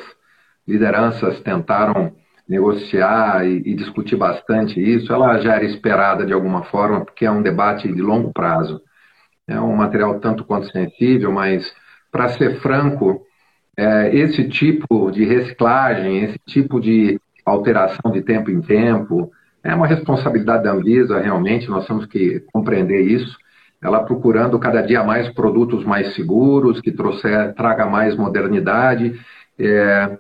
lideranças 0.67 1.41
tentaram 1.41 2.15
negociar 2.49 3.45
e, 3.45 3.63
e, 3.67 3.75
discutir 3.75 4.15
bastante 4.15 4.81
isso, 4.81 5.13
ela 5.13 5.41
já 5.41 5.57
era 5.57 5.65
esperada 5.65 6.25
de 6.25 6.33
alguma 6.33 6.63
forma, 6.63 7.05
porque 7.05 7.27
é 7.27 7.31
um 7.31 7.43
debate 7.43 7.93
de 7.93 8.01
longo 8.01 8.33
prazo. 8.33 8.81
É 9.49 9.61
um 9.61 9.75
material 9.75 10.21
tanto 10.21 10.45
quanto 10.45 10.71
sensível, 10.71 11.33
mas, 11.33 11.65
para 12.11 12.29
ser 12.31 12.61
franco, 12.61 13.23
é, 13.77 14.15
esse 14.17 14.49
tipo 14.49 15.11
de 15.11 15.25
reciclagem, 15.25 16.25
esse 16.25 16.39
tipo 16.47 16.81
de 16.81 17.21
alteração 17.45 18.11
de 18.11 18.23
tempo 18.23 18.51
em 18.51 18.61
tempo, 18.61 19.31
é 19.63 19.75
uma 19.75 19.87
responsabilidade 19.87 20.65
da 20.65 20.73
Anvisa, 20.73 21.21
realmente, 21.21 21.69
nós 21.69 21.87
temos 21.87 22.07
que 22.07 22.41
compreender 22.53 23.01
isso. 23.03 23.37
Ela 23.83 24.03
procurando 24.03 24.59
cada 24.59 24.81
dia 24.81 25.03
mais 25.05 25.29
produtos 25.29 25.85
mais 25.85 26.15
seguros, 26.15 26.81
que 26.81 26.91
trouxer, 26.91 27.53
traga 27.55 27.85
mais 27.85 28.17
modernidade. 28.17 29.19
É, 29.59 30.19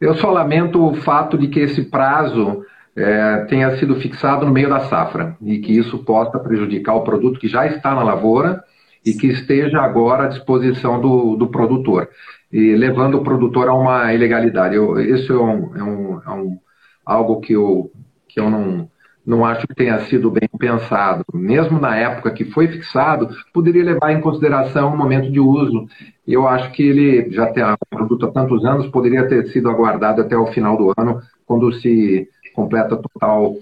eu 0.00 0.14
só 0.14 0.30
lamento 0.30 0.82
o 0.84 0.94
fato 0.94 1.36
de 1.36 1.48
que 1.48 1.60
esse 1.60 1.82
prazo 1.82 2.64
é, 2.96 3.44
tenha 3.48 3.76
sido 3.76 3.96
fixado 3.96 4.46
no 4.46 4.52
meio 4.52 4.68
da 4.68 4.80
safra 4.80 5.36
e 5.42 5.58
que 5.58 5.76
isso 5.76 5.98
possa 6.04 6.38
prejudicar 6.38 6.94
o 6.94 7.04
produto 7.04 7.38
que 7.38 7.48
já 7.48 7.66
está 7.66 7.94
na 7.94 8.02
lavoura 8.02 8.62
e 9.08 9.14
que 9.14 9.28
esteja 9.28 9.80
agora 9.80 10.24
à 10.24 10.28
disposição 10.28 11.00
do, 11.00 11.36
do 11.36 11.48
produtor, 11.48 12.08
e 12.52 12.74
levando 12.74 13.16
o 13.16 13.22
produtor 13.22 13.68
a 13.68 13.74
uma 13.74 14.12
ilegalidade. 14.12 14.74
Eu, 14.74 15.00
isso 15.00 15.32
é, 15.32 15.42
um, 15.42 15.76
é, 15.76 15.82
um, 15.82 16.22
é 16.22 16.30
um, 16.30 16.58
algo 17.04 17.40
que 17.40 17.54
eu, 17.54 17.90
que 18.28 18.38
eu 18.38 18.50
não, 18.50 18.90
não 19.24 19.44
acho 19.44 19.66
que 19.66 19.74
tenha 19.74 19.98
sido 20.00 20.30
bem 20.30 20.48
pensado. 20.58 21.24
Mesmo 21.32 21.80
na 21.80 21.96
época 21.96 22.30
que 22.30 22.44
foi 22.46 22.68
fixado, 22.68 23.28
poderia 23.52 23.84
levar 23.84 24.12
em 24.12 24.20
consideração 24.20 24.92
o 24.92 24.96
momento 24.96 25.30
de 25.30 25.40
uso. 25.40 25.86
Eu 26.26 26.46
acho 26.46 26.70
que 26.72 26.82
ele 26.82 27.30
já 27.30 27.46
tem 27.46 27.64
um 27.64 27.76
produto 27.90 28.26
há 28.26 28.30
tantos 28.30 28.64
anos, 28.64 28.88
poderia 28.88 29.26
ter 29.26 29.46
sido 29.48 29.70
aguardado 29.70 30.20
até 30.20 30.36
o 30.36 30.46
final 30.48 30.76
do 30.76 30.92
ano, 30.98 31.20
quando 31.46 31.72
se 31.72 32.28
completa 32.54 32.96
total 32.96 33.54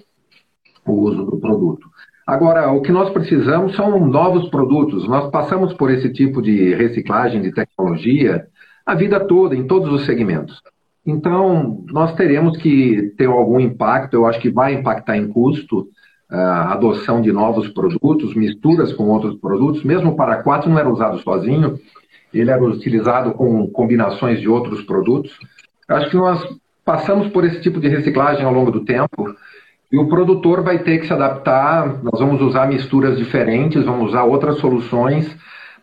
o 0.84 0.92
uso 0.92 1.24
do 1.24 1.38
produto. 1.38 1.88
Agora, 2.26 2.72
o 2.72 2.82
que 2.82 2.90
nós 2.90 3.10
precisamos 3.10 3.76
são 3.76 4.04
novos 4.04 4.48
produtos. 4.48 5.06
Nós 5.06 5.30
passamos 5.30 5.72
por 5.74 5.90
esse 5.90 6.12
tipo 6.12 6.42
de 6.42 6.74
reciclagem 6.74 7.40
de 7.40 7.52
tecnologia 7.52 8.46
a 8.84 8.94
vida 8.94 9.20
toda, 9.20 9.54
em 9.54 9.66
todos 9.66 9.92
os 9.92 10.04
segmentos. 10.04 10.60
Então, 11.06 11.84
nós 11.86 12.14
teremos 12.16 12.56
que 12.58 13.14
ter 13.16 13.26
algum 13.26 13.60
impacto, 13.60 14.14
eu 14.14 14.26
acho 14.26 14.40
que 14.40 14.50
vai 14.50 14.74
impactar 14.74 15.16
em 15.16 15.28
custo 15.28 15.88
a 16.28 16.72
adoção 16.72 17.22
de 17.22 17.30
novos 17.30 17.68
produtos, 17.68 18.34
misturas 18.34 18.92
com 18.92 19.04
outros 19.04 19.36
produtos, 19.36 19.84
mesmo 19.84 20.10
o 20.10 20.16
para 20.16 20.42
quatro 20.42 20.68
não 20.68 20.78
era 20.78 20.88
usado 20.88 21.20
sozinho, 21.20 21.78
ele 22.34 22.50
era 22.50 22.62
utilizado 22.64 23.32
com 23.32 23.68
combinações 23.68 24.40
de 24.40 24.48
outros 24.48 24.82
produtos. 24.82 25.38
Acho 25.88 26.10
que 26.10 26.16
nós 26.16 26.44
passamos 26.84 27.28
por 27.28 27.44
esse 27.44 27.60
tipo 27.60 27.78
de 27.78 27.86
reciclagem 27.86 28.44
ao 28.44 28.52
longo 28.52 28.72
do 28.72 28.84
tempo 28.84 29.32
e 29.96 29.98
o 29.98 30.08
produtor 30.08 30.62
vai 30.62 30.78
ter 30.80 30.98
que 30.98 31.06
se 31.06 31.12
adaptar. 31.12 32.02
Nós 32.02 32.20
vamos 32.20 32.42
usar 32.42 32.66
misturas 32.66 33.16
diferentes, 33.16 33.84
vamos 33.84 34.10
usar 34.10 34.24
outras 34.24 34.58
soluções 34.58 35.34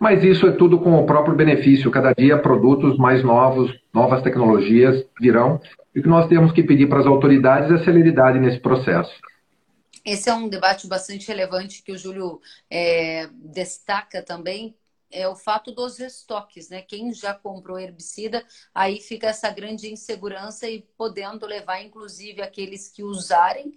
mas 0.03 0.21
isso 0.21 0.45
é 0.45 0.51
tudo 0.51 0.81
com 0.81 0.95
o 0.95 1.05
próprio 1.05 1.33
benefício. 1.33 1.89
Cada 1.89 2.11
dia 2.11 2.37
produtos 2.37 2.97
mais 2.97 3.23
novos, 3.23 3.73
novas 3.93 4.21
tecnologias 4.21 5.05
virão. 5.17 5.61
E 5.95 5.99
o 6.01 6.03
que 6.03 6.09
nós 6.09 6.27
temos 6.27 6.51
que 6.51 6.61
pedir 6.61 6.89
para 6.89 6.99
as 6.99 7.05
autoridades 7.05 7.71
é 7.71 7.81
celeridade 7.85 8.37
nesse 8.37 8.59
processo. 8.59 9.13
Esse 10.03 10.29
é 10.29 10.33
um 10.33 10.49
debate 10.49 10.87
bastante 10.87 11.25
relevante 11.29 11.81
que 11.81 11.93
o 11.93 11.97
Júlio 11.97 12.41
é, 12.69 13.29
destaca 13.33 14.21
também, 14.21 14.75
é 15.09 15.25
o 15.25 15.37
fato 15.37 15.71
dos 15.71 15.97
estoques, 16.01 16.69
né? 16.69 16.81
Quem 16.81 17.13
já 17.13 17.33
comprou 17.33 17.79
herbicida, 17.79 18.43
aí 18.75 18.99
fica 18.99 19.27
essa 19.27 19.49
grande 19.51 19.89
insegurança 19.89 20.67
e 20.67 20.85
podendo 20.97 21.45
levar, 21.45 21.81
inclusive, 21.81 22.41
aqueles 22.41 22.89
que 22.89 23.03
usarem 23.03 23.71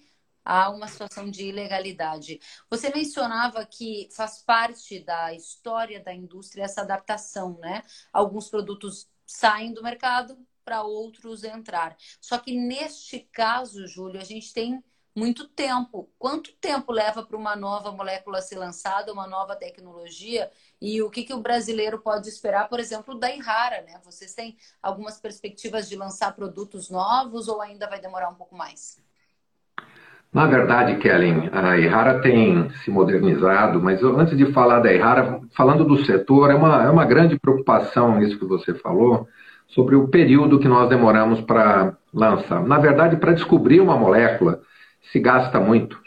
a 0.47 0.71
uma 0.71 0.87
situação 0.87 1.29
de 1.29 1.47
ilegalidade. 1.47 2.39
Você 2.71 2.89
mencionava 2.95 3.67
que 3.67 4.09
faz 4.13 4.39
parte 4.43 5.01
da 5.01 5.35
história 5.35 6.01
da 6.01 6.15
indústria 6.15 6.63
essa 6.63 6.83
adaptação, 6.83 7.59
né? 7.59 7.83
Alguns 8.13 8.49
produtos 8.49 9.09
saem 9.27 9.75
do 9.75 9.83
mercado 9.83 10.39
para 10.65 10.85
outros 10.85 11.43
entrar. 11.43 11.97
Só 12.21 12.39
que 12.39 12.57
neste 12.57 13.19
caso, 13.33 13.89
Júlio, 13.89 14.21
a 14.21 14.25
gente 14.25 14.53
tem 14.53 14.83
muito 15.17 15.49
tempo. 15.49 16.13
Quanto 16.17 16.53
tempo 16.57 16.93
leva 16.93 17.25
para 17.25 17.37
uma 17.37 17.57
nova 17.57 17.91
molécula 17.91 18.41
ser 18.41 18.57
lançada, 18.57 19.13
uma 19.13 19.27
nova 19.27 19.57
tecnologia? 19.57 20.49
E 20.81 21.03
o 21.03 21.11
que, 21.11 21.25
que 21.25 21.35
o 21.35 21.41
brasileiro 21.41 22.01
pode 22.01 22.29
esperar, 22.29 22.69
por 22.69 22.79
exemplo, 22.79 23.19
da 23.19 23.35
Irrara, 23.35 23.83
né? 23.83 24.01
Vocês 24.05 24.35
têm 24.35 24.57
algumas 24.81 25.19
perspectivas 25.19 25.89
de 25.89 25.97
lançar 25.97 26.37
produtos 26.37 26.89
novos 26.89 27.49
ou 27.49 27.61
ainda 27.61 27.89
vai 27.89 28.01
demorar 28.01 28.29
um 28.29 28.35
pouco 28.37 28.55
mais? 28.55 29.05
Na 30.37 30.45
verdade, 30.45 30.97
Kellen, 30.97 31.49
a 31.51 31.79
Errara 31.79 32.21
tem 32.21 32.69
se 32.85 32.91
modernizado, 32.91 33.81
mas 33.81 34.03
eu, 34.03 34.21
antes 34.21 34.37
de 34.37 34.45
falar 34.53 34.81
da 34.81 34.93
Errara, 34.93 35.41
falando 35.57 35.83
do 35.83 36.05
setor, 36.05 36.51
é 36.51 36.55
uma, 36.55 36.85
é 36.85 36.91
uma 36.91 37.07
grande 37.07 37.39
preocupação 37.39 38.21
isso 38.21 38.39
que 38.39 38.45
você 38.45 38.75
falou, 38.75 39.27
sobre 39.67 39.97
o 39.97 40.09
período 40.09 40.59
que 40.59 40.69
nós 40.69 40.91
demoramos 40.91 41.41
para 41.41 41.97
lançar. 42.13 42.63
Na 42.63 42.77
verdade, 42.77 43.17
para 43.17 43.33
descobrir 43.33 43.81
uma 43.81 43.97
molécula, 43.97 44.61
se 45.11 45.19
gasta 45.19 45.59
muito. 45.59 45.99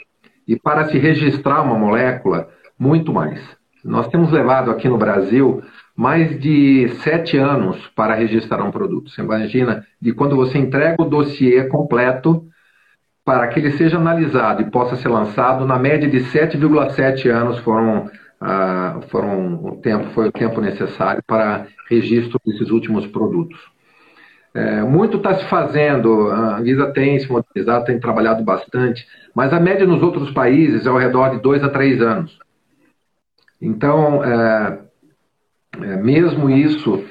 E 0.48 0.56
para 0.56 0.86
se 0.90 1.00
registrar 1.00 1.64
uma 1.64 1.80
molécula, 1.80 2.50
muito 2.78 3.12
mais. 3.12 3.42
Nós 3.84 4.10
temos 4.10 4.32
levado 4.32 4.70
aqui 4.70 4.88
no 4.88 5.00
Brasil 5.00 5.64
mais 5.96 6.40
de 6.40 6.88
sete 7.02 7.36
anos 7.36 7.80
para 7.96 8.14
registrar 8.14 8.64
um 8.64 8.70
produto. 8.70 9.10
Você 9.10 9.22
imagina, 9.22 9.84
de 10.00 10.14
quando 10.14 10.36
você 10.36 10.60
entrega 10.60 11.02
o 11.02 11.06
dossiê 11.06 11.64
completo 11.64 12.46
para 13.30 13.48
que 13.48 13.60
ele 13.60 13.70
seja 13.74 13.98
analisado 13.98 14.64
e 14.64 14.72
possa 14.72 14.96
ser 14.96 15.08
lançado, 15.08 15.64
na 15.64 15.78
média 15.78 16.10
de 16.10 16.18
7,7 16.32 17.30
anos 17.30 17.60
foram, 17.60 18.10
ah, 18.42 19.02
foram 19.12 19.54
o 19.66 19.76
tempo, 19.76 20.10
foi 20.16 20.30
o 20.30 20.32
tempo 20.32 20.60
necessário 20.60 21.22
para 21.28 21.68
registro 21.88 22.40
desses 22.44 22.72
últimos 22.72 23.06
produtos. 23.06 23.60
É, 24.52 24.82
muito 24.82 25.18
está 25.18 25.36
se 25.36 25.46
fazendo, 25.46 26.32
a 26.32 26.58
Anvisa 26.58 26.88
tem 26.88 27.20
se 27.20 27.32
modernizado, 27.32 27.86
tem 27.86 28.00
trabalhado 28.00 28.44
bastante, 28.44 29.06
mas 29.36 29.54
a 29.54 29.60
média 29.60 29.86
nos 29.86 30.02
outros 30.02 30.32
países 30.32 30.88
é 30.88 30.90
ao 30.90 30.98
redor 30.98 31.30
de 31.30 31.40
dois 31.40 31.64
a 31.64 31.70
três 31.70 32.02
anos. 32.02 32.36
Então, 33.62 34.24
é, 34.24 34.80
é, 35.84 35.98
mesmo 35.98 36.50
isso, 36.50 37.06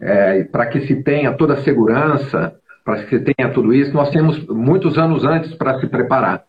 é, 0.00 0.42
para 0.42 0.66
que 0.66 0.80
se 0.88 1.04
tenha 1.04 1.32
toda 1.34 1.54
a 1.54 1.62
segurança, 1.62 2.52
para 2.84 3.04
que 3.04 3.18
tenha 3.18 3.52
tudo 3.52 3.72
isso, 3.72 3.92
nós 3.92 4.10
temos 4.10 4.44
muitos 4.46 4.98
anos 4.98 5.24
antes 5.24 5.54
para 5.54 5.78
se 5.80 5.86
preparar. 5.86 6.44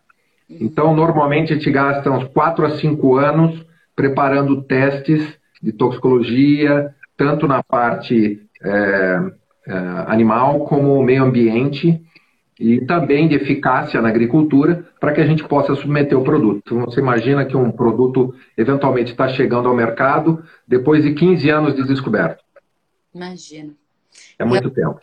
Então, 0.50 0.96
normalmente, 0.96 1.54
a 1.54 1.56
gente 1.56 1.72
gasta 1.72 2.10
uns 2.12 2.26
4 2.26 2.66
a 2.66 2.78
5 2.78 3.18
anos 3.18 3.66
preparando 3.96 4.62
testes 4.64 5.38
de 5.62 5.72
toxicologia, 5.72 6.94
tanto 7.16 7.48
na 7.48 7.64
parte 7.64 8.42
é, 8.62 9.20
é, 9.68 9.74
animal 10.08 10.66
como 10.66 11.02
meio 11.04 11.24
ambiente, 11.24 12.02
e 12.60 12.82
também 12.86 13.28
de 13.28 13.36
eficácia 13.36 14.02
na 14.02 14.10
agricultura, 14.10 14.86
para 15.00 15.12
que 15.12 15.22
a 15.22 15.26
gente 15.26 15.44
possa 15.44 15.76
submeter 15.76 16.18
o 16.18 16.24
produto. 16.24 16.62
Então, 16.66 16.86
você 16.86 17.00
imagina 17.00 17.46
que 17.46 17.58
um 17.58 17.72
produto 17.72 18.34
eventualmente 18.58 19.12
está 19.12 19.28
chegando 19.28 19.68
ao 19.68 19.76
mercado 19.76 20.44
depois 20.68 21.04
de 21.04 21.14
15 21.14 21.50
anos 21.50 21.76
de 21.76 21.84
descoberto. 21.84 22.44
Imagina. 23.14 23.74
É 24.38 24.46
muito 24.46 24.70
tempo 24.70 25.00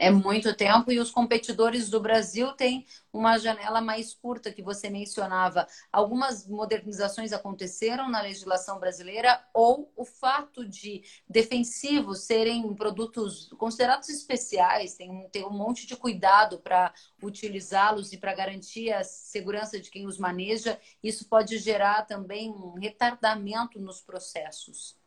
é 0.00 0.10
muito 0.10 0.56
tempo 0.56 0.90
e 0.90 0.98
os 0.98 1.10
competidores 1.10 1.90
do 1.90 2.00
Brasil 2.00 2.52
têm 2.52 2.86
uma 3.12 3.36
janela 3.36 3.82
mais 3.82 4.14
curta 4.14 4.50
que 4.50 4.62
você 4.62 4.88
mencionava. 4.88 5.66
Algumas 5.92 6.48
modernizações 6.48 7.34
aconteceram 7.34 8.08
na 8.08 8.22
legislação 8.22 8.80
brasileira 8.80 9.44
ou 9.52 9.92
o 9.94 10.06
fato 10.06 10.66
de 10.66 11.02
defensivos 11.28 12.20
serem 12.20 12.74
produtos 12.74 13.50
considerados 13.58 14.08
especiais, 14.08 14.94
tem, 14.94 15.28
tem 15.30 15.44
um 15.44 15.50
monte 15.50 15.86
de 15.86 15.94
cuidado 15.94 16.58
para 16.60 16.94
utilizá-los 17.22 18.10
e 18.14 18.16
para 18.16 18.34
garantir 18.34 18.90
a 18.94 19.04
segurança 19.04 19.78
de 19.78 19.90
quem 19.90 20.06
os 20.06 20.16
maneja, 20.16 20.80
isso 21.02 21.28
pode 21.28 21.58
gerar 21.58 22.06
também 22.06 22.48
um 22.48 22.72
retardamento 22.72 23.78
nos 23.78 24.00
processos. 24.00 24.98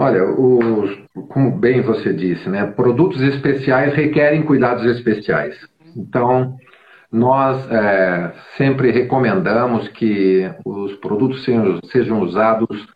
Olha, 0.00 0.24
os, 0.30 0.96
como 1.28 1.50
bem 1.50 1.80
você 1.80 2.14
disse, 2.14 2.48
né, 2.48 2.64
produtos 2.66 3.20
especiais 3.20 3.92
requerem 3.94 4.44
cuidados 4.44 4.84
especiais. 4.84 5.56
Então, 5.96 6.54
nós 7.10 7.68
é, 7.68 8.32
sempre 8.56 8.92
recomendamos 8.92 9.88
que 9.88 10.48
os 10.64 10.92
produtos 10.98 11.42
sejam, 11.42 11.80
sejam 11.90 12.20
usados 12.20 12.86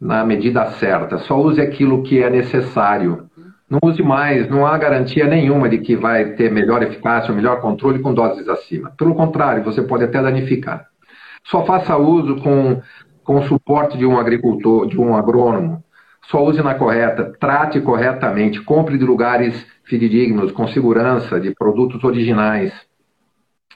na 0.00 0.24
medida 0.24 0.64
certa. 0.70 1.18
Só 1.18 1.38
use 1.38 1.60
aquilo 1.60 2.02
que 2.02 2.22
é 2.22 2.30
necessário. 2.30 3.28
Não 3.68 3.78
use 3.82 4.02
mais, 4.02 4.48
não 4.48 4.66
há 4.66 4.78
garantia 4.78 5.26
nenhuma 5.26 5.68
de 5.68 5.76
que 5.76 5.94
vai 5.94 6.36
ter 6.36 6.50
melhor 6.50 6.82
eficácia 6.82 7.34
melhor 7.34 7.60
controle 7.60 7.98
com 7.98 8.14
doses 8.14 8.48
acima. 8.48 8.94
Pelo 8.96 9.14
contrário, 9.14 9.62
você 9.62 9.82
pode 9.82 10.04
até 10.04 10.22
danificar. 10.22 10.86
Só 11.44 11.66
faça 11.66 11.98
uso 11.98 12.36
com, 12.36 12.80
com 13.22 13.40
o 13.40 13.42
suporte 13.42 13.98
de 13.98 14.06
um 14.06 14.18
agricultor, 14.18 14.86
de 14.86 14.98
um 14.98 15.14
agrônomo 15.14 15.84
só 16.28 16.44
use 16.44 16.62
na 16.62 16.74
correta, 16.74 17.32
trate 17.38 17.80
corretamente, 17.80 18.60
compre 18.60 18.98
de 18.98 19.04
lugares 19.04 19.66
fidedignos, 19.84 20.50
com 20.52 20.66
segurança, 20.66 21.40
de 21.40 21.54
produtos 21.54 22.02
originais. 22.02 22.72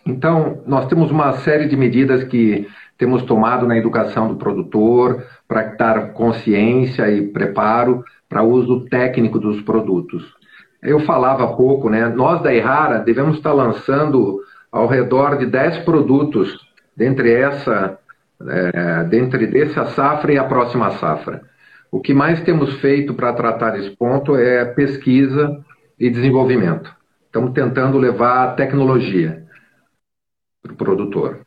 Então, 0.05 0.63
nós 0.67 0.87
temos 0.87 1.11
uma 1.11 1.33
série 1.39 1.69
de 1.69 1.77
medidas 1.77 2.25
que 2.25 2.67
temos 2.99 3.23
tomado 3.23 3.67
na 3.67 3.77
educação 3.77 4.29
do 4.29 4.37
produtor 4.37 5.25
para 5.47 5.63
dar 5.63 6.13
consciência 6.13 7.11
e 7.11 7.29
preparo 7.29 8.05
para 8.29 8.43
uso 8.43 8.87
técnico 8.89 9.39
dos 9.39 9.63
produtos. 9.63 10.23
Eu 10.83 11.01
falava 11.01 11.45
há 11.45 11.49
pouco, 11.49 11.89
né? 11.89 12.09
Nós 12.09 12.43
da 12.43 12.55
Errara 12.55 12.99
devemos 12.99 13.37
estar 13.37 13.53
lançando 13.53 14.41
ao 14.73 14.87
redor 14.87 15.37
de 15.37 15.47
10 15.47 15.79
produtos 15.79 16.59
dentre 16.97 17.33
essa, 17.33 17.99
é, 18.49 19.05
dentre 19.05 19.47
dessa 19.47 19.87
safra 19.87 20.33
e 20.33 20.39
a 20.39 20.45
próxima 20.45 20.91
safra. 20.93 21.43
O 21.91 22.01
que 22.01 22.15
mais 22.15 22.43
temos 22.45 22.75
feito 22.81 23.15
para 23.15 23.33
tratar 23.33 23.79
esse 23.79 23.91
ponto 23.97 24.37
é 24.37 24.65
pesquisa 24.65 25.65
e 25.99 26.09
desenvolvimento. 26.09 26.95
Estamos 27.27 27.53
tentando 27.53 27.99
levar 27.99 28.55
tecnologia 28.55 29.47
para 30.63 30.73
o 30.73 30.77
produtor. 30.77 31.45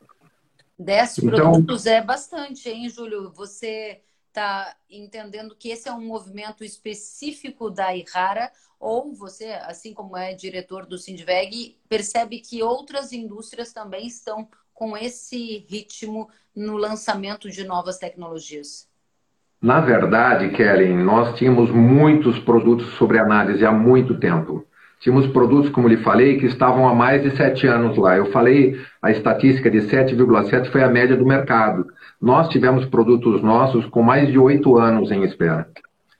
Dez 0.78 1.18
então, 1.18 1.52
produtos 1.52 1.86
é 1.86 2.02
bastante, 2.02 2.70
hein, 2.70 2.90
Júlio? 2.90 3.32
Você 3.32 4.02
está 4.28 4.76
entendendo 4.90 5.56
que 5.56 5.70
esse 5.70 5.88
é 5.88 5.94
um 5.94 6.06
movimento 6.06 6.64
específico 6.64 7.70
da 7.70 7.96
Irara 7.96 8.52
ou 8.80 9.14
você, 9.14 9.46
assim 9.62 9.94
como 9.94 10.18
é 10.18 10.34
diretor 10.34 10.86
do 10.86 10.98
Sindveg, 10.98 11.78
percebe 11.88 12.40
que 12.40 12.62
outras 12.62 13.14
indústrias 13.14 13.72
também 13.72 14.08
estão 14.08 14.48
com 14.74 14.98
esse 14.98 15.66
ritmo 15.70 16.28
no 16.54 16.76
lançamento 16.76 17.50
de 17.50 17.64
novas 17.64 17.98
tecnologias? 17.98 18.90
Na 19.64 19.80
verdade, 19.80 20.50
Kellen, 20.50 20.98
nós 20.98 21.36
tínhamos 21.36 21.72
muitos 21.72 22.38
produtos 22.38 22.86
sobre 22.96 23.18
análise 23.18 23.66
há 23.66 23.72
muito 23.72 24.16
tempo. 24.16 24.66
Tínhamos 25.00 25.26
produtos, 25.28 25.70
como 25.70 25.88
lhe 25.88 25.96
falei, 25.96 26.38
que 26.38 26.46
estavam 26.46 26.86
há 26.86 26.94
mais 26.94 27.24
de 27.24 27.32
sete 27.32 27.66
anos 27.66 27.96
lá. 27.96 28.18
Eu 28.18 28.26
falei, 28.26 28.78
a 29.02 29.10
estatística 29.10 29.72
de 29.72 29.78
7,7 29.78 30.70
foi 30.70 30.84
a 30.84 30.90
média 30.90 31.16
do 31.16 31.26
mercado. 31.26 31.86
Nós 32.22 32.50
tivemos 32.50 32.84
produtos 32.84 33.42
nossos 33.42 33.86
com 33.86 34.04
mais 34.04 34.28
de 34.28 34.38
oito 34.38 34.78
anos 34.78 35.10
em 35.12 35.24
espera. 35.24 35.66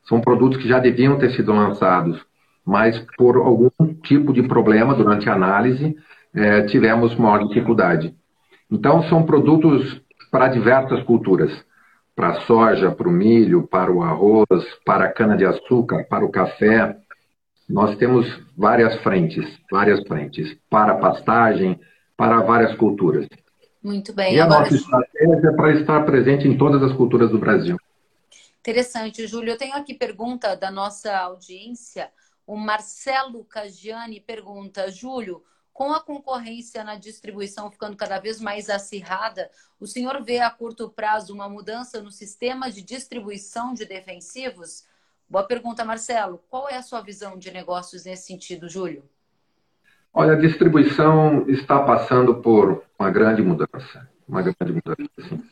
São 0.08 0.22
produtos 0.22 0.58
que 0.58 0.68
já 0.70 0.80
deviam 0.80 1.18
ter 1.18 1.32
sido 1.32 1.52
lançados, 1.52 2.26
mas 2.66 2.98
por 3.18 3.36
algum 3.36 3.70
tipo 4.04 4.32
de 4.32 4.44
problema 4.44 4.96
durante 4.96 5.30
a 5.30 5.34
análise, 5.34 5.98
é, 6.34 6.62
tivemos 6.62 7.14
maior 7.16 7.46
dificuldade. 7.46 8.16
Então, 8.72 9.04
são 9.04 9.24
produtos 9.24 10.02
para 10.32 10.48
diversas 10.48 11.04
culturas 11.04 11.52
para 12.16 12.30
a 12.30 12.42
soja, 12.42 12.92
para 12.92 13.08
o 13.08 13.12
milho, 13.12 13.68
para 13.68 13.92
o 13.92 14.04
arroz, 14.04 14.64
para 14.86 15.06
a 15.06 15.12
cana-de-açúcar, 15.12 16.06
para 16.10 16.26
o 16.26 16.32
café. 16.32 16.98
Nós 17.68 17.96
temos 17.98 18.28
várias 18.56 18.96
frentes, 19.02 19.60
várias 19.72 20.06
frentes, 20.08 20.58
para 20.70 20.96
pastagem, 20.96 21.80
para 22.16 22.42
várias 22.42 22.76
culturas. 22.76 23.28
Muito 23.84 24.14
bem. 24.14 24.36
E 24.36 24.40
a 24.40 24.48
nossa 24.48 24.74
estratégia 24.74 25.50
é 25.50 25.56
para 25.56 25.74
estar 25.74 26.06
presente 26.06 26.48
em 26.48 26.58
todas 26.58 26.82
as 26.84 26.94
culturas 26.94 27.30
do 27.30 27.40
Brasil. 27.40 27.78
Interessante, 28.60 29.28
Júlio. 29.28 29.52
Eu 29.52 29.58
tenho 29.58 29.76
aqui 29.76 29.94
pergunta 29.94 30.56
da 30.56 30.72
nossa 30.72 31.14
audiência. 31.18 32.10
O 32.48 32.56
Marcelo 32.56 33.44
Cagiani 33.44 34.22
pergunta, 34.22 34.90
Júlio, 34.90 35.44
com 35.74 35.92
a 35.92 36.00
concorrência 36.00 36.84
na 36.84 36.96
distribuição 36.96 37.72
ficando 37.72 37.98
cada 37.98 38.20
vez 38.20 38.40
mais 38.40 38.70
acirrada, 38.70 39.50
o 39.80 39.88
senhor 39.88 40.24
vê 40.24 40.40
a 40.40 40.50
curto 40.50 40.88
prazo 40.88 41.34
uma 41.34 41.50
mudança 41.50 42.02
no 42.02 42.12
sistema 42.12 42.72
de 42.72 42.84
distribuição 42.84 43.74
de 43.74 43.84
defensivos? 43.84 44.86
Boa 45.28 45.44
pergunta, 45.44 45.84
Marcelo. 45.84 46.40
Qual 46.50 46.70
é 46.70 46.78
a 46.78 46.84
sua 46.84 47.02
visão 47.02 47.38
de 47.38 47.52
negócios 47.52 48.06
nesse 48.06 48.28
sentido, 48.28 48.70
Júlio? 48.70 49.04
Olha, 50.14 50.34
a 50.34 50.40
distribuição 50.40 51.50
está 51.50 51.82
passando 51.82 52.36
por 52.36 52.84
uma 53.00 53.10
grande 53.10 53.42
mudança. 53.42 54.08
Uma 54.28 54.44
grande 54.44 54.74
mudança, 54.74 55.10
sim. 55.28 55.44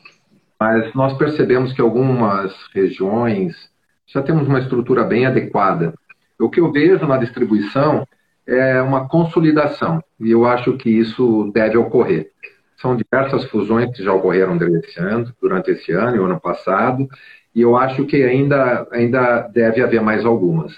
Mas 0.58 0.94
nós 0.94 1.18
percebemos 1.18 1.72
que 1.72 1.80
algumas 1.80 2.54
regiões 2.72 3.68
já 4.06 4.22
temos 4.22 4.46
uma 4.46 4.60
estrutura 4.60 5.02
bem 5.02 5.26
adequada. 5.26 5.92
O 6.38 6.48
que 6.48 6.60
eu 6.60 6.70
vejo 6.70 7.04
na 7.06 7.18
distribuição 7.18 8.06
é 8.46 8.82
uma 8.82 9.08
consolidação, 9.08 10.02
e 10.20 10.30
eu 10.30 10.44
acho 10.44 10.76
que 10.76 10.90
isso 10.90 11.50
deve 11.54 11.76
ocorrer. 11.76 12.30
São 12.76 12.96
diversas 12.96 13.44
fusões 13.44 13.96
que 13.96 14.02
já 14.02 14.12
ocorreram 14.12 14.56
durante 14.58 14.88
esse 14.88 14.98
ano, 14.98 15.32
durante 15.40 15.70
esse 15.70 15.92
ano 15.92 16.16
e 16.16 16.18
o 16.18 16.24
ano 16.24 16.40
passado, 16.40 17.08
e 17.54 17.60
eu 17.60 17.76
acho 17.76 18.04
que 18.06 18.22
ainda, 18.22 18.86
ainda 18.90 19.42
deve 19.42 19.82
haver 19.82 20.00
mais 20.00 20.24
algumas. 20.24 20.72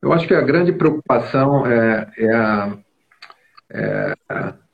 Eu 0.00 0.12
acho 0.12 0.28
que 0.28 0.34
a 0.34 0.40
grande 0.40 0.72
preocupação 0.72 1.66
é, 1.66 2.08
é, 2.16 2.34
a, 2.34 2.76
é 3.70 4.14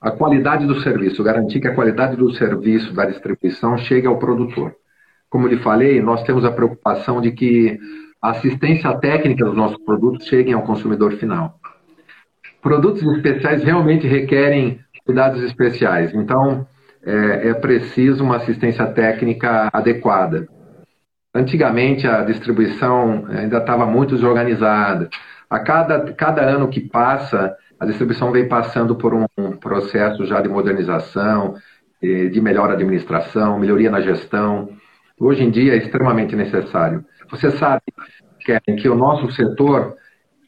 a 0.01 0.11
qualidade 0.11 0.67
do 0.67 0.81
serviço, 0.81 1.23
garantir 1.23 1.61
que 1.61 1.69
a 1.69 1.75
qualidade 1.75 2.17
do 2.17 2.31
serviço 2.35 2.93
da 2.93 3.07
distribuição 3.07 3.79
chegue 3.79 4.07
ao 4.07 4.19
produtor. 4.19 4.75
Como 5.31 5.47
lhe 5.47 5.57
falei, 5.59 6.03
nós 6.03 6.23
temos 6.25 6.45
a 6.45 6.53
preocupação 6.53 7.21
de 7.21 7.33
que 7.33 7.79
a 8.21 8.31
assistência 8.33 8.93
técnica 8.99 9.45
dos 9.45 9.57
nossos 9.57 9.79
produtos 9.85 10.27
chegue 10.27 10.53
ao 10.53 10.63
consumidor 10.63 11.13
final 11.13 11.59
produtos 12.63 13.03
especiais 13.03 13.63
realmente 13.65 14.07
requerem 14.07 14.81
cuidados 15.05 15.43
especiais. 15.43 16.15
Então, 16.15 16.67
é, 17.05 17.49
é 17.49 17.55
preciso 17.55 18.23
uma 18.23 18.37
assistência 18.37 18.87
técnica 18.87 19.69
adequada. 19.73 20.47
Antigamente, 21.35 22.07
a 22.07 22.23
distribuição 22.23 23.27
ainda 23.29 23.59
estava 23.59 23.85
muito 23.85 24.15
desorganizada. 24.15 25.11
A 25.51 25.59
cada, 25.59 26.13
cada 26.13 26.43
ano 26.43 26.69
que 26.69 26.81
passa, 26.81 27.55
a 27.81 27.85
distribuição 27.85 28.31
vem 28.31 28.49
passando 28.49 28.95
por 28.95 29.13
um, 29.13 29.27
processo 29.61 30.25
já 30.25 30.41
de 30.41 30.49
modernização, 30.49 31.55
de 32.01 32.41
melhor 32.41 32.71
administração, 32.71 33.59
melhoria 33.59 33.91
na 33.91 34.01
gestão. 34.01 34.69
Hoje 35.19 35.43
em 35.43 35.51
dia 35.51 35.75
é 35.75 35.79
extremamente 35.79 36.37
necessário. 36.37 37.05
Você 37.31 37.51
sabe, 37.53 37.83
Kevin, 38.41 38.77
que 38.77 38.89
o 38.89 38.95
nosso 38.95 39.31
setor 39.33 39.97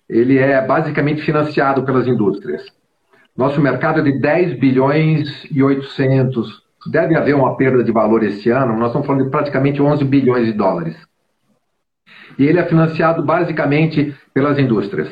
ele 0.08 0.38
é 0.38 0.64
basicamente 0.64 1.22
financiado 1.22 1.84
pelas 1.84 2.06
indústrias. 2.06 2.64
Nosso 3.36 3.60
mercado 3.60 4.00
é 4.00 4.02
de 4.02 4.18
10 4.20 4.58
bilhões 4.58 5.46
e 5.50 5.62
800. 5.62 6.62
Deve 6.90 7.16
haver 7.16 7.34
uma 7.34 7.56
perda 7.56 7.82
de 7.82 7.90
valor 7.90 8.22
esse 8.22 8.50
ano, 8.50 8.76
nós 8.76 8.88
estamos 8.88 9.06
falando 9.06 9.24
de 9.24 9.30
praticamente 9.30 9.80
11 9.80 10.04
bilhões 10.04 10.46
de 10.46 10.52
dólares. 10.52 10.96
E 12.38 12.44
ele 12.44 12.58
é 12.58 12.66
financiado 12.66 13.22
basicamente 13.22 14.14
pelas 14.32 14.58
indústrias. 14.58 15.08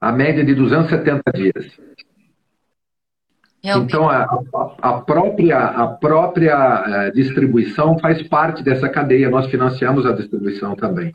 A 0.00 0.12
média 0.12 0.44
de 0.44 0.54
270 0.54 1.22
dias. 1.34 1.78
Então, 3.62 4.08
a, 4.08 4.22
a, 4.80 5.00
própria, 5.00 5.58
a 5.58 5.86
própria 5.88 6.84
eh, 6.86 7.10
distribuição 7.10 7.98
faz 7.98 8.22
parte 8.22 8.62
dessa 8.62 8.88
cadeia, 8.88 9.28
nós 9.28 9.46
financiamos 9.46 10.06
a 10.06 10.12
distribuição 10.12 10.76
também. 10.76 11.12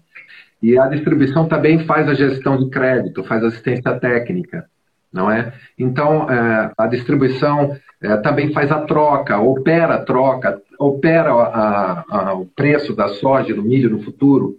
E 0.64 0.80
a 0.80 0.88
distribuição 0.88 1.46
também 1.46 1.86
faz 1.86 2.08
a 2.08 2.14
gestão 2.14 2.58
de 2.58 2.70
crédito, 2.70 3.22
faz 3.26 3.44
assistência 3.44 4.00
técnica, 4.00 4.66
não 5.12 5.30
é? 5.30 5.52
Então, 5.78 6.32
é, 6.32 6.72
a 6.78 6.88
distribuição 6.88 7.76
é, 8.02 8.16
também 8.18 8.54
faz 8.54 8.72
a 8.72 8.80
troca, 8.80 9.38
opera 9.38 9.96
a 9.96 10.06
troca, 10.06 10.62
opera 10.80 11.34
a, 11.34 12.06
a, 12.10 12.34
o 12.36 12.46
preço 12.46 12.96
da 12.96 13.10
soja 13.10 13.54
do 13.54 13.62
milho 13.62 13.90
no 13.90 14.04
futuro. 14.04 14.56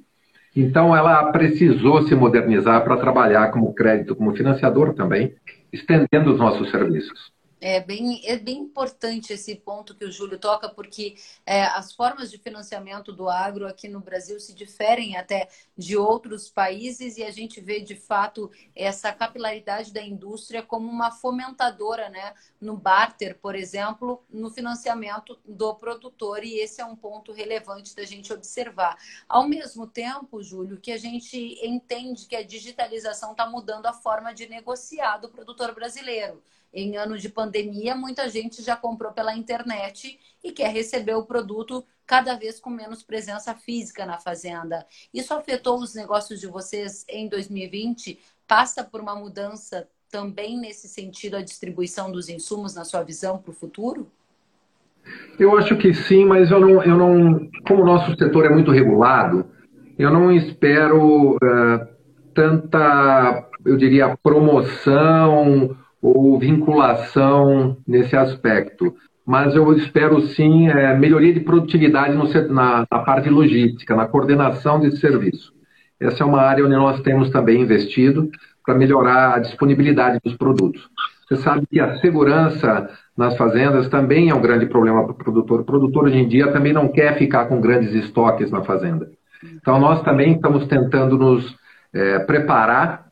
Então, 0.54 0.94
ela 0.94 1.32
precisou 1.32 2.02
se 2.02 2.14
modernizar 2.14 2.84
para 2.84 2.98
trabalhar 2.98 3.50
como 3.50 3.72
crédito, 3.72 4.14
como 4.14 4.36
financiador 4.36 4.92
também, 4.92 5.34
estendendo 5.72 6.34
os 6.34 6.38
nossos 6.38 6.70
serviços. 6.70 7.33
É 7.66 7.80
bem, 7.80 8.20
é 8.26 8.36
bem 8.36 8.58
importante 8.58 9.32
esse 9.32 9.54
ponto 9.54 9.94
que 9.94 10.04
o 10.04 10.12
Júlio 10.12 10.38
toca, 10.38 10.68
porque 10.68 11.16
é, 11.46 11.62
as 11.64 11.94
formas 11.94 12.30
de 12.30 12.36
financiamento 12.36 13.10
do 13.10 13.26
agro 13.26 13.66
aqui 13.66 13.88
no 13.88 14.00
Brasil 14.00 14.38
se 14.38 14.52
diferem 14.52 15.16
até 15.16 15.48
de 15.74 15.96
outros 15.96 16.50
países 16.50 17.16
e 17.16 17.22
a 17.22 17.30
gente 17.30 17.62
vê 17.62 17.80
de 17.80 17.96
fato 17.96 18.50
essa 18.76 19.10
capilaridade 19.14 19.94
da 19.94 20.02
indústria 20.02 20.62
como 20.62 20.90
uma 20.90 21.10
fomentadora, 21.10 22.10
né? 22.10 22.34
No 22.60 22.76
barter, 22.76 23.38
por 23.38 23.54
exemplo, 23.54 24.22
no 24.28 24.50
financiamento 24.50 25.40
do 25.42 25.74
produtor, 25.74 26.44
e 26.44 26.58
esse 26.58 26.82
é 26.82 26.84
um 26.84 26.94
ponto 26.94 27.32
relevante 27.32 27.96
da 27.96 28.04
gente 28.04 28.30
observar. 28.30 28.98
Ao 29.26 29.48
mesmo 29.48 29.86
tempo, 29.86 30.42
Júlio, 30.42 30.78
que 30.78 30.92
a 30.92 30.98
gente 30.98 31.58
entende 31.66 32.26
que 32.26 32.36
a 32.36 32.44
digitalização 32.44 33.30
está 33.30 33.48
mudando 33.48 33.86
a 33.86 33.94
forma 33.94 34.34
de 34.34 34.46
negociar 34.46 35.16
do 35.16 35.30
produtor 35.30 35.74
brasileiro 35.74 36.42
em 36.74 36.96
anos 36.96 37.22
de 37.22 37.28
pandemia, 37.28 37.94
muita 37.94 38.28
gente 38.28 38.60
já 38.62 38.76
comprou 38.76 39.12
pela 39.12 39.36
internet 39.36 40.18
e 40.42 40.50
quer 40.50 40.72
receber 40.72 41.14
o 41.14 41.24
produto 41.24 41.84
cada 42.04 42.34
vez 42.34 42.58
com 42.58 42.68
menos 42.68 43.02
presença 43.02 43.54
física 43.54 44.04
na 44.04 44.18
fazenda. 44.18 44.84
Isso 45.12 45.32
afetou 45.32 45.78
os 45.78 45.94
negócios 45.94 46.40
de 46.40 46.48
vocês 46.48 47.06
em 47.08 47.28
2020? 47.28 48.18
Passa 48.46 48.82
por 48.82 49.00
uma 49.00 49.14
mudança 49.14 49.88
também 50.10 50.58
nesse 50.58 50.88
sentido 50.88 51.36
a 51.36 51.42
distribuição 51.42 52.10
dos 52.10 52.28
insumos 52.28 52.74
na 52.74 52.84
sua 52.84 53.02
visão 53.02 53.38
para 53.38 53.50
o 53.50 53.54
futuro? 53.54 54.10
Eu 55.38 55.56
acho 55.56 55.76
que 55.76 55.94
sim, 55.94 56.24
mas 56.24 56.50
eu 56.50 56.60
não, 56.60 56.82
eu 56.82 56.96
não, 56.96 57.50
como 57.66 57.82
o 57.82 57.86
nosso 57.86 58.16
setor 58.16 58.46
é 58.46 58.48
muito 58.48 58.70
regulado, 58.70 59.46
eu 59.98 60.10
não 60.10 60.32
espero 60.32 61.36
uh, 61.36 61.88
tanta, 62.34 63.48
eu 63.64 63.76
diria, 63.76 64.16
promoção 64.22 65.76
ou 66.04 66.38
vinculação 66.38 67.78
nesse 67.88 68.14
aspecto. 68.14 68.94
Mas 69.26 69.54
eu 69.54 69.72
espero 69.72 70.20
sim 70.20 70.68
é, 70.68 70.94
melhoria 70.94 71.32
de 71.32 71.40
produtividade 71.40 72.14
no, 72.14 72.28
na, 72.52 72.86
na 72.90 72.98
parte 72.98 73.30
logística, 73.30 73.96
na 73.96 74.06
coordenação 74.06 74.78
desse 74.78 74.98
serviço. 74.98 75.54
Essa 75.98 76.22
é 76.22 76.26
uma 76.26 76.42
área 76.42 76.62
onde 76.62 76.76
nós 76.76 77.00
temos 77.00 77.30
também 77.30 77.62
investido 77.62 78.30
para 78.62 78.74
melhorar 78.74 79.36
a 79.36 79.38
disponibilidade 79.38 80.20
dos 80.22 80.36
produtos. 80.36 80.86
Você 81.26 81.36
sabe 81.36 81.66
que 81.66 81.80
a 81.80 81.96
segurança 81.96 82.90
nas 83.16 83.34
fazendas 83.38 83.88
também 83.88 84.28
é 84.28 84.34
um 84.34 84.42
grande 84.42 84.66
problema 84.66 85.04
para 85.04 85.12
o 85.12 85.16
produtor. 85.16 85.60
O 85.60 85.64
produtor 85.64 86.04
hoje 86.04 86.18
em 86.18 86.28
dia 86.28 86.52
também 86.52 86.74
não 86.74 86.88
quer 86.88 87.16
ficar 87.16 87.46
com 87.46 87.62
grandes 87.62 87.94
estoques 87.94 88.50
na 88.50 88.62
fazenda. 88.62 89.08
Então 89.42 89.78
nós 89.80 90.02
também 90.02 90.34
estamos 90.34 90.66
tentando 90.66 91.16
nos 91.16 91.56
é, 91.94 92.18
preparar 92.18 93.03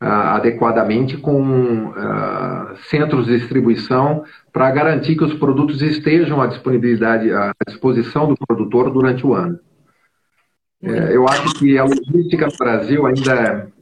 ah, 0.00 0.36
adequadamente 0.36 1.16
com 1.16 1.92
ah, 1.96 2.74
centros 2.88 3.26
de 3.26 3.38
distribuição 3.38 4.24
para 4.52 4.70
garantir 4.70 5.16
que 5.16 5.24
os 5.24 5.34
produtos 5.34 5.82
estejam 5.82 6.40
à 6.40 6.46
disponibilidade, 6.46 7.32
à 7.32 7.52
disposição 7.66 8.28
do 8.28 8.36
produtor 8.46 8.90
durante 8.90 9.26
o 9.26 9.34
ano. 9.34 9.58
É, 10.82 11.16
eu 11.16 11.26
acho 11.26 11.54
que 11.54 11.78
a 11.78 11.84
logística 11.84 12.46
no 12.46 12.58
Brasil 12.58 13.06
ainda 13.06 13.72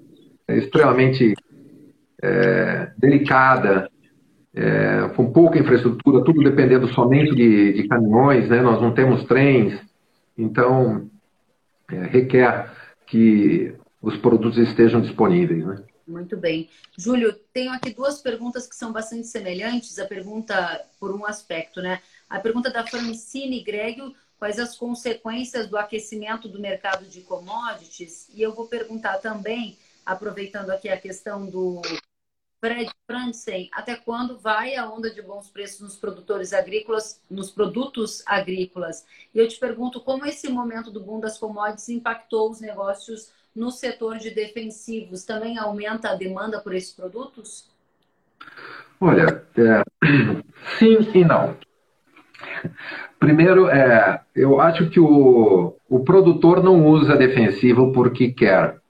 é 0.46 0.56
extremamente 0.56 1.34
é, 2.22 2.92
delicada, 2.96 3.90
é, 4.54 5.10
com 5.16 5.32
pouca 5.32 5.58
infraestrutura, 5.58 6.22
tudo 6.24 6.42
dependendo 6.42 6.86
somente 6.88 7.34
de, 7.34 7.72
de 7.72 7.88
caminhões, 7.88 8.48
né? 8.48 8.62
nós 8.62 8.80
não 8.80 8.92
temos 8.92 9.24
trens, 9.24 9.80
então 10.38 11.10
é, 11.90 12.04
requer 12.04 12.70
que 13.06 13.74
os 14.00 14.16
produtos 14.16 14.56
estejam 14.58 15.00
disponíveis. 15.00 15.64
Né? 15.64 15.82
Muito 16.12 16.36
bem. 16.36 16.68
Júlio, 16.96 17.32
tenho 17.54 17.72
aqui 17.72 17.90
duas 17.90 18.20
perguntas 18.20 18.66
que 18.66 18.76
são 18.76 18.92
bastante 18.92 19.26
semelhantes. 19.26 19.98
A 19.98 20.04
pergunta 20.04 20.84
por 21.00 21.10
um 21.10 21.24
aspecto, 21.24 21.80
né? 21.80 22.02
A 22.28 22.38
pergunta 22.38 22.70
da 22.70 22.86
Francine 22.86 23.62
Grégio, 23.62 24.14
quais 24.38 24.58
as 24.58 24.76
consequências 24.76 25.68
do 25.68 25.78
aquecimento 25.78 26.48
do 26.48 26.60
mercado 26.60 27.06
de 27.06 27.22
commodities? 27.22 28.28
E 28.34 28.42
eu 28.42 28.54
vou 28.54 28.68
perguntar 28.68 29.18
também, 29.18 29.78
aproveitando 30.04 30.68
aqui 30.68 30.90
a 30.90 31.00
questão 31.00 31.46
do 31.46 31.80
Fred 32.60 32.90
Franzen, 33.06 33.70
até 33.72 33.96
quando 33.96 34.38
vai 34.38 34.76
a 34.76 34.88
onda 34.88 35.10
de 35.10 35.22
bons 35.22 35.48
preços 35.48 35.80
nos 35.80 35.96
produtores 35.96 36.52
agrícolas, 36.52 37.22
nos 37.30 37.50
produtos 37.50 38.22
agrícolas? 38.26 39.06
E 39.34 39.38
eu 39.38 39.48
te 39.48 39.58
pergunto 39.58 39.98
como 39.98 40.26
esse 40.26 40.50
momento 40.50 40.90
do 40.90 41.00
boom 41.00 41.20
das 41.20 41.38
commodities 41.38 41.88
impactou 41.88 42.50
os 42.50 42.60
negócios 42.60 43.32
no 43.54 43.70
setor 43.70 44.18
de 44.18 44.30
defensivos. 44.30 45.24
Também 45.24 45.58
aumenta 45.58 46.10
a 46.10 46.14
demanda 46.14 46.60
por 46.60 46.74
esses 46.74 46.92
produtos? 46.92 47.68
Olha, 49.00 49.44
é, 49.56 49.82
sim 50.78 50.98
e 51.14 51.24
não. 51.24 51.56
Primeiro, 53.18 53.68
é, 53.68 54.20
eu 54.34 54.60
acho 54.60 54.88
que 54.90 54.98
o, 54.98 55.76
o 55.88 56.00
produtor 56.00 56.62
não 56.62 56.86
usa 56.86 57.16
defensivo 57.16 57.92
porque 57.92 58.32
quer 58.32 58.82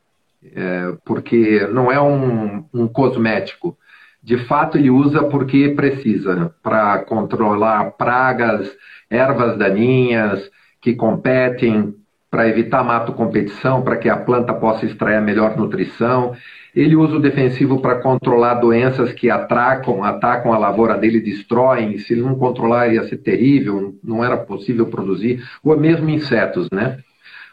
é, 0.44 0.96
porque 1.04 1.66
não 1.68 1.90
é 1.90 2.00
um, 2.00 2.64
um 2.74 2.88
cosmético. 2.88 3.76
De 4.22 4.38
fato, 4.46 4.78
ele 4.78 4.90
usa 4.90 5.24
porque 5.24 5.70
precisa, 5.70 6.54
para 6.62 6.98
controlar 7.04 7.92
pragas, 7.92 8.70
ervas 9.10 9.58
daninhas 9.58 10.50
que 10.80 10.94
competem, 10.94 11.94
para 12.32 12.48
evitar 12.48 12.82
mato 12.82 13.12
competição, 13.12 13.82
para 13.82 13.98
que 13.98 14.08
a 14.08 14.16
planta 14.16 14.54
possa 14.54 14.86
extrair 14.86 15.16
a 15.16 15.20
melhor 15.20 15.54
nutrição. 15.54 16.32
Ele 16.74 16.96
usa 16.96 17.16
o 17.16 17.20
defensivo 17.20 17.82
para 17.82 17.96
controlar 17.96 18.54
doenças 18.54 19.12
que 19.12 19.28
atracam, 19.28 20.02
atacam 20.02 20.50
a 20.54 20.56
lavoura 20.56 20.96
dele, 20.96 21.20
destroem. 21.20 21.98
Se 21.98 22.14
ele 22.14 22.22
não 22.22 22.34
controlar, 22.34 22.88
ia 22.88 23.06
ser 23.06 23.18
terrível, 23.18 23.94
não 24.02 24.24
era 24.24 24.38
possível 24.38 24.86
produzir, 24.86 25.44
ou 25.62 25.78
mesmo 25.78 26.08
insetos, 26.08 26.68
né? 26.72 27.00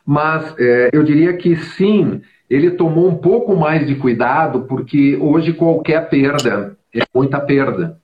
Mas 0.06 0.56
é, 0.58 0.89
eu 0.94 1.04
diria 1.04 1.34
que 1.34 1.58
sim, 1.58 2.22
ele 2.50 2.72
tomou 2.72 3.10
um 3.10 3.18
pouco 3.18 3.58
mais 3.58 3.86
de 3.86 3.96
cuidado, 3.96 4.62
porque 4.62 5.18
hoje 5.18 5.52
qualquer 5.52 6.08
perda 6.10 6.78
é 6.96 7.02
muita 7.13 7.38
perda. 7.38 8.00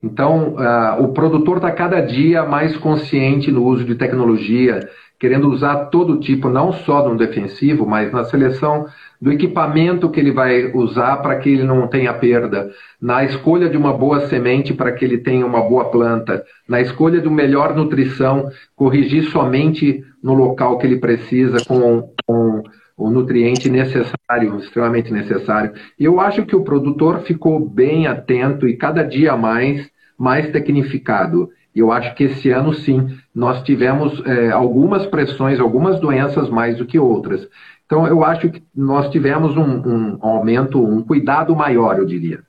Então, 0.00 0.54
uh, 0.54 1.02
o 1.02 1.08
produtor 1.08 1.56
está 1.56 1.72
cada 1.72 2.00
dia 2.00 2.44
mais 2.44 2.76
consciente 2.76 3.50
no 3.50 3.64
uso 3.64 3.84
de 3.84 3.96
tecnologia, 3.96 4.88
querendo 5.18 5.48
usar 5.48 5.86
todo 5.86 6.20
tipo, 6.20 6.48
não 6.48 6.72
só 6.72 7.08
no 7.08 7.16
defensivo, 7.16 7.86
mas 7.86 8.12
na 8.12 8.24
seleção 8.24 8.86
do 9.20 9.32
equipamento 9.32 10.10
que 10.10 10.20
ele 10.20 10.30
vai 10.30 10.70
usar 10.72 11.16
para 11.18 11.36
que 11.36 11.48
ele 11.48 11.64
não 11.64 11.88
tenha 11.88 12.12
perda, 12.12 12.70
na 13.00 13.24
escolha 13.24 13.68
de 13.68 13.76
uma 13.76 13.92
boa 13.92 14.26
semente 14.28 14.74
para 14.74 14.92
que 14.92 15.04
ele 15.04 15.18
tenha 15.18 15.46
uma 15.46 15.62
boa 15.62 15.86
planta, 15.90 16.44
na 16.68 16.80
escolha 16.80 17.20
de 17.20 17.28
uma 17.28 17.36
melhor 17.36 17.74
nutrição, 17.74 18.50
corrigir 18.74 19.24
somente 19.30 20.04
no 20.22 20.34
local 20.34 20.78
que 20.78 20.86
ele 20.86 20.98
precisa 20.98 21.64
com, 21.66 22.10
com 22.26 22.62
o 22.96 23.10
nutriente 23.10 23.68
necessário, 23.68 24.58
extremamente 24.58 25.12
necessário. 25.12 25.72
E 25.98 26.04
eu 26.04 26.18
acho 26.18 26.44
que 26.46 26.56
o 26.56 26.64
produtor 26.64 27.20
ficou 27.20 27.60
bem 27.60 28.06
atento 28.06 28.66
e 28.66 28.76
cada 28.76 29.02
dia 29.02 29.36
mais, 29.36 29.88
mais 30.18 30.50
tecnificado. 30.50 31.50
Eu 31.76 31.92
acho 31.92 32.14
que 32.14 32.24
esse 32.24 32.50
ano, 32.50 32.72
sim, 32.72 33.18
nós 33.34 33.62
tivemos 33.62 34.24
é, 34.24 34.50
algumas 34.50 35.06
pressões, 35.06 35.60
algumas 35.60 36.00
doenças 36.00 36.48
mais 36.48 36.78
do 36.78 36.86
que 36.86 36.98
outras. 36.98 37.46
Então, 37.84 38.06
eu 38.06 38.24
acho 38.24 38.50
que 38.50 38.64
nós 38.74 39.10
tivemos 39.10 39.56
um, 39.56 39.62
um 39.62 40.18
aumento, 40.20 40.82
um 40.82 41.02
cuidado 41.02 41.54
maior, 41.54 41.98
eu 41.98 42.06
diria. 42.06 42.42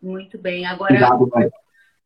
Muito 0.00 0.38
bem. 0.38 0.64
Agora, 0.64 0.94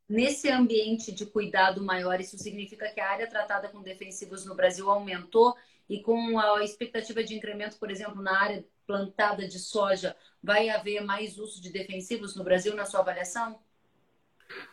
nesse 0.08 0.50
ambiente 0.50 1.12
de 1.12 1.24
cuidado 1.24 1.82
maior, 1.82 2.20
isso 2.20 2.36
significa 2.36 2.88
que 2.88 3.00
a 3.00 3.10
área 3.10 3.28
tratada 3.28 3.68
com 3.68 3.80
defensivos 3.80 4.44
no 4.44 4.56
Brasil 4.56 4.90
aumentou 4.90 5.54
e 5.88 6.00
com 6.00 6.38
a 6.38 6.64
expectativa 6.64 7.22
de 7.22 7.34
incremento, 7.34 7.78
por 7.78 7.90
exemplo, 7.90 8.20
na 8.20 8.36
área 8.36 8.64
plantada 8.86 9.46
de 9.46 9.58
soja, 9.58 10.16
vai 10.42 10.68
haver 10.68 11.02
mais 11.04 11.38
uso 11.38 11.62
de 11.62 11.70
defensivos 11.70 12.34
no 12.34 12.42
Brasil, 12.42 12.74
na 12.74 12.84
sua 12.84 13.00
avaliação? 13.00 13.58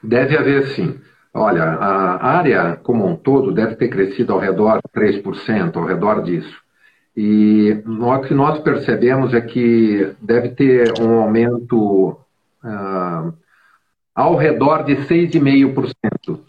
Deve 0.01 0.36
haver 0.36 0.67
sim. 0.75 0.99
Olha, 1.33 1.63
a 1.63 2.27
área 2.37 2.75
como 2.77 3.05
um 3.07 3.15
todo 3.15 3.51
deve 3.51 3.75
ter 3.75 3.89
crescido 3.89 4.33
ao 4.33 4.39
redor 4.39 4.77
de 4.77 4.99
3%, 4.99 5.75
ao 5.75 5.85
redor 5.85 6.23
disso. 6.23 6.57
E 7.15 7.83
o 7.85 8.19
que 8.21 8.33
nós 8.33 8.59
percebemos 8.59 9.33
é 9.33 9.41
que 9.41 10.15
deve 10.21 10.49
ter 10.49 10.93
um 11.01 11.19
aumento 11.19 12.17
uh, 12.63 13.33
ao 14.15 14.35
redor 14.35 14.83
de 14.83 14.95
6,5% 14.95 16.39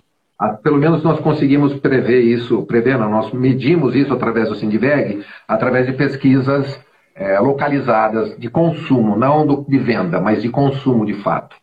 pelo 0.63 0.79
menos 0.79 1.03
nós 1.03 1.21
conseguimos 1.21 1.75
prever 1.75 2.21
isso, 2.23 2.63
prever, 2.63 2.99
não, 2.99 3.11
nós 3.11 3.31
medimos 3.33 3.95
isso 3.95 4.13
através 4.13 4.49
do 4.49 4.55
Sindiveg, 4.55 5.23
através 5.47 5.87
de 5.87 5.93
pesquisas 5.93 6.81
é, 7.15 7.39
localizadas 7.39 8.39
de 8.39 8.49
consumo, 8.49 9.17
não 9.17 9.47
do, 9.47 9.67
de 9.69 9.79
venda, 9.79 10.19
mas 10.21 10.41
de 10.41 10.49
consumo 10.49 11.05
de 11.05 11.15
fato. 11.15 11.57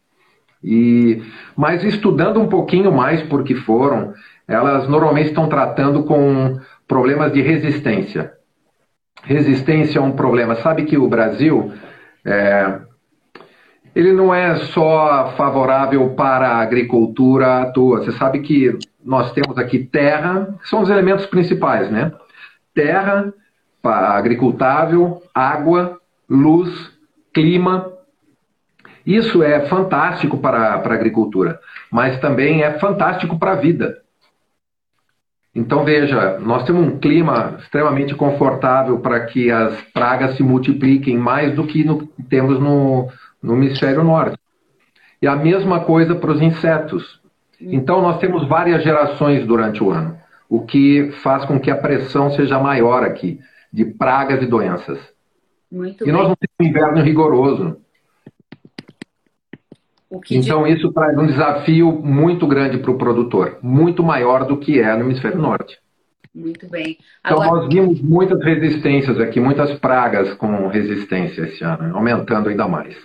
E, 0.63 1.21
mas 1.55 1.83
estudando 1.83 2.39
um 2.39 2.47
pouquinho 2.47 2.91
mais 2.91 3.21
por 3.23 3.43
que 3.43 3.55
foram, 3.55 4.13
elas 4.47 4.87
normalmente 4.87 5.29
estão 5.29 5.47
tratando 5.47 6.03
com 6.03 6.59
problemas 6.87 7.31
de 7.31 7.41
resistência. 7.41 8.33
Resistência 9.23 9.99
é 9.99 10.01
um 10.01 10.13
problema. 10.13 10.55
Sabe 10.55 10.85
que 10.85 10.97
o 10.97 11.07
Brasil, 11.07 11.73
é, 12.25 12.79
ele 13.93 14.13
não 14.13 14.33
é 14.33 14.55
só 14.55 15.33
favorável 15.35 16.11
para 16.11 16.49
a 16.49 16.61
agricultura 16.61 17.61
à 17.61 17.71
toa. 17.71 17.99
Você 17.99 18.11
sabe 18.13 18.39
que 18.39 18.77
nós 19.03 19.31
temos 19.33 19.57
aqui 19.57 19.79
terra, 19.79 20.55
que 20.61 20.69
são 20.69 20.81
os 20.81 20.89
elementos 20.89 21.25
principais, 21.25 21.89
né? 21.91 22.11
Terra, 22.73 23.33
agricultável, 23.83 25.21
água, 25.33 25.99
luz, 26.29 26.91
clima. 27.33 27.96
Isso 29.07 29.41
é 29.41 29.65
fantástico 29.67 30.37
para, 30.37 30.79
para 30.79 30.93
a 30.93 30.97
agricultura, 30.97 31.61
mas 31.89 32.19
também 32.19 32.61
é 32.61 32.77
fantástico 32.77 33.39
para 33.39 33.53
a 33.53 33.55
vida. 33.55 34.01
Então 35.55 35.85
veja, 35.85 36.37
nós 36.39 36.65
temos 36.65 36.85
um 36.85 36.99
clima 36.99 37.55
extremamente 37.57 38.13
confortável 38.13 38.99
para 38.99 39.21
que 39.21 39.49
as 39.49 39.81
pragas 39.93 40.35
se 40.35 40.43
multipliquem 40.43 41.17
mais 41.17 41.55
do 41.55 41.65
que 41.65 41.85
no, 41.85 42.05
temos 42.29 42.59
no, 42.59 43.07
no 43.41 43.53
hemisfério 43.53 44.03
norte. 44.03 44.37
E 45.21 45.25
a 45.25 45.37
mesma 45.37 45.79
coisa 45.79 46.13
para 46.13 46.31
os 46.31 46.41
insetos. 46.41 47.21
Então, 47.59 48.01
nós 48.01 48.19
temos 48.19 48.47
várias 48.47 48.83
gerações 48.83 49.47
durante 49.47 49.81
o 49.83 49.89
ano, 49.89 50.15
o 50.47 50.61
que 50.61 51.11
faz 51.23 51.43
com 51.45 51.59
que 51.59 51.71
a 51.71 51.77
pressão 51.77 52.29
seja 52.29 52.59
maior 52.59 53.03
aqui, 53.03 53.39
de 53.73 53.83
pragas 53.83 54.43
e 54.43 54.45
doenças. 54.45 54.99
Muito 55.71 56.03
e 56.03 56.05
bem. 56.05 56.13
nós 56.13 56.27
não 56.27 56.35
temos 56.35 56.55
um 56.61 56.65
inverno 56.65 57.01
rigoroso. 57.01 57.86
Então, 60.31 60.63
de... 60.63 60.73
isso 60.73 60.91
traz 60.93 61.17
um 61.17 61.27
desafio 61.27 61.91
muito 61.91 62.47
grande 62.47 62.77
para 62.77 62.91
o 62.91 62.97
produtor, 62.97 63.59
muito 63.61 64.01
maior 64.03 64.45
do 64.45 64.57
que 64.57 64.79
é 64.79 64.95
no 64.95 65.03
hemisfério 65.03 65.37
norte. 65.37 65.77
Muito 66.33 66.69
bem. 66.69 66.97
Então, 67.19 67.41
Agora... 67.41 67.47
Então, 67.47 67.57
nós 67.57 67.73
vimos 67.73 68.01
muitas 68.01 68.43
resistências 68.43 69.19
aqui, 69.19 69.39
muitas 69.39 69.77
pragas 69.79 70.33
com 70.35 70.67
resistência 70.67 71.41
esse 71.41 71.63
ano, 71.63 71.95
aumentando 71.95 72.49
ainda 72.49 72.67
mais. 72.67 72.95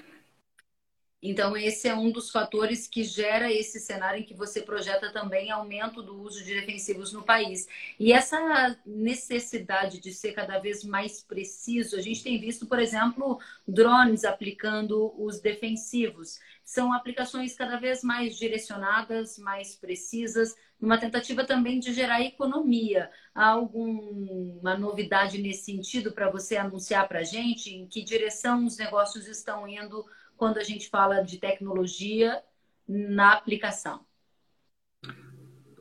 Então, 1.24 1.56
esse 1.56 1.86
é 1.86 1.94
um 1.94 2.10
dos 2.10 2.30
fatores 2.30 2.88
que 2.88 3.04
gera 3.04 3.50
esse 3.50 3.78
cenário 3.78 4.20
em 4.20 4.24
que 4.24 4.34
você 4.34 4.60
projeta 4.60 5.12
também 5.12 5.52
aumento 5.52 6.02
do 6.02 6.20
uso 6.20 6.44
de 6.44 6.52
defensivos 6.52 7.12
no 7.12 7.22
país. 7.22 7.68
E 7.98 8.12
essa 8.12 8.76
necessidade 8.84 10.00
de 10.00 10.12
ser 10.12 10.32
cada 10.32 10.58
vez 10.58 10.82
mais 10.82 11.22
preciso, 11.22 11.96
a 11.96 12.00
gente 12.00 12.24
tem 12.24 12.40
visto, 12.40 12.66
por 12.66 12.80
exemplo, 12.80 13.38
drones 13.68 14.24
aplicando 14.24 15.14
os 15.16 15.40
defensivos. 15.40 16.40
São 16.72 16.92
aplicações 16.92 17.54
cada 17.54 17.76
vez 17.76 18.02
mais 18.02 18.36
direcionadas, 18.36 19.38
mais 19.38 19.76
precisas, 19.76 20.54
numa 20.80 20.98
tentativa 20.98 21.44
também 21.44 21.78
de 21.78 21.92
gerar 21.92 22.22
economia. 22.22 23.10
Há 23.34 23.48
alguma 23.48 24.76
novidade 24.78 25.36
nesse 25.36 25.64
sentido 25.64 26.12
para 26.12 26.30
você 26.30 26.56
anunciar 26.56 27.06
para 27.08 27.20
a 27.20 27.24
gente? 27.24 27.74
Em 27.74 27.86
que 27.86 28.02
direção 28.02 28.64
os 28.64 28.78
negócios 28.78 29.26
estão 29.26 29.68
indo? 29.68 30.04
quando 30.42 30.58
a 30.58 30.64
gente 30.64 30.90
fala 30.90 31.22
de 31.22 31.38
tecnologia 31.38 32.40
na 32.88 33.32
aplicação? 33.32 34.00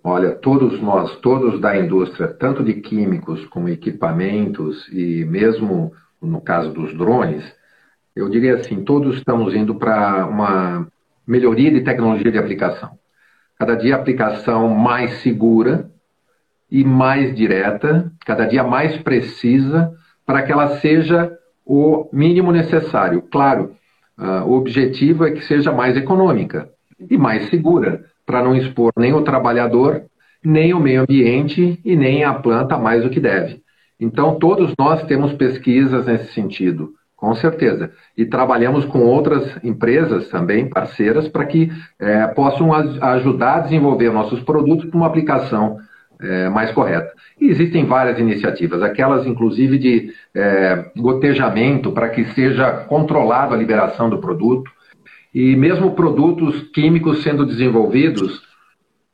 Olha, 0.03 0.35
todos 0.35 0.79
nós, 0.79 1.15
todos 1.19 1.59
da 1.59 1.75
indústria, 1.75 2.27
tanto 2.27 2.63
de 2.63 2.75
químicos 2.75 3.43
como 3.47 3.69
equipamentos 3.69 4.87
e 4.89 5.25
mesmo 5.25 5.93
no 6.21 6.39
caso 6.39 6.71
dos 6.71 6.95
drones, 6.95 7.43
eu 8.21 8.29
diria 8.29 8.55
assim, 8.55 8.83
todos 8.83 9.17
estamos 9.17 9.53
indo 9.53 9.75
para 9.75 10.25
uma 10.25 10.87
melhoria 11.27 11.71
de 11.71 11.81
tecnologia 11.81 12.31
de 12.31 12.37
aplicação. 12.37 12.91
Cada 13.57 13.75
dia 13.75 13.95
aplicação 13.95 14.69
mais 14.69 15.21
segura 15.21 15.89
e 16.69 16.83
mais 16.83 17.35
direta, 17.35 18.11
cada 18.25 18.45
dia 18.45 18.63
mais 18.63 18.97
precisa, 18.97 19.93
para 20.25 20.41
que 20.41 20.51
ela 20.51 20.79
seja 20.79 21.31
o 21.65 22.09
mínimo 22.11 22.51
necessário. 22.51 23.21
Claro, 23.23 23.75
Uh, 24.21 24.47
o 24.47 24.53
objetivo 24.53 25.25
é 25.25 25.31
que 25.31 25.41
seja 25.45 25.71
mais 25.71 25.97
econômica 25.97 26.69
e 27.09 27.17
mais 27.17 27.49
segura, 27.49 28.05
para 28.23 28.43
não 28.43 28.55
expor 28.55 28.91
nem 28.95 29.13
o 29.13 29.23
trabalhador, 29.23 30.03
nem 30.43 30.75
o 30.75 30.79
meio 30.79 31.01
ambiente 31.01 31.79
e 31.83 31.95
nem 31.95 32.23
a 32.23 32.31
planta 32.31 32.77
mais 32.77 33.01
do 33.01 33.09
que 33.09 33.19
deve. 33.19 33.63
Então, 33.99 34.37
todos 34.37 34.75
nós 34.77 35.03
temos 35.05 35.33
pesquisas 35.33 36.05
nesse 36.05 36.33
sentido, 36.33 36.93
com 37.21 37.35
certeza. 37.35 37.91
E 38.17 38.25
trabalhamos 38.25 38.83
com 38.83 39.01
outras 39.03 39.63
empresas 39.63 40.27
também, 40.29 40.67
parceiras, 40.67 41.27
para 41.27 41.45
que 41.45 41.71
é, 41.99 42.25
possam 42.25 42.73
ajudar 42.73 43.57
a 43.57 43.59
desenvolver 43.59 44.11
nossos 44.11 44.41
produtos 44.41 44.89
para 44.89 44.97
uma 44.97 45.05
aplicação 45.05 45.77
é, 46.19 46.49
mais 46.49 46.71
correta. 46.71 47.13
E 47.39 47.45
existem 47.45 47.85
várias 47.85 48.17
iniciativas, 48.17 48.81
aquelas 48.81 49.27
inclusive 49.27 49.77
de 49.77 50.11
é, 50.33 50.91
gotejamento 50.97 51.91
para 51.91 52.09
que 52.09 52.25
seja 52.33 52.71
controlado 52.71 53.53
a 53.53 53.57
liberação 53.57 54.09
do 54.09 54.17
produto. 54.17 54.71
E 55.31 55.55
mesmo 55.55 55.91
produtos 55.91 56.69
químicos 56.73 57.21
sendo 57.21 57.45
desenvolvidos, 57.45 58.41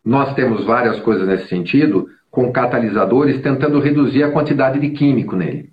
nós 0.03 0.33
temos 0.33 0.63
várias 0.63 0.97
coisas 1.01 1.27
nesse 1.27 1.49
sentido, 1.49 2.07
com 2.31 2.53
catalisadores 2.53 3.41
tentando 3.41 3.81
reduzir 3.81 4.23
a 4.23 4.31
quantidade 4.31 4.79
de 4.79 4.91
químico 4.91 5.35
nele, 5.35 5.69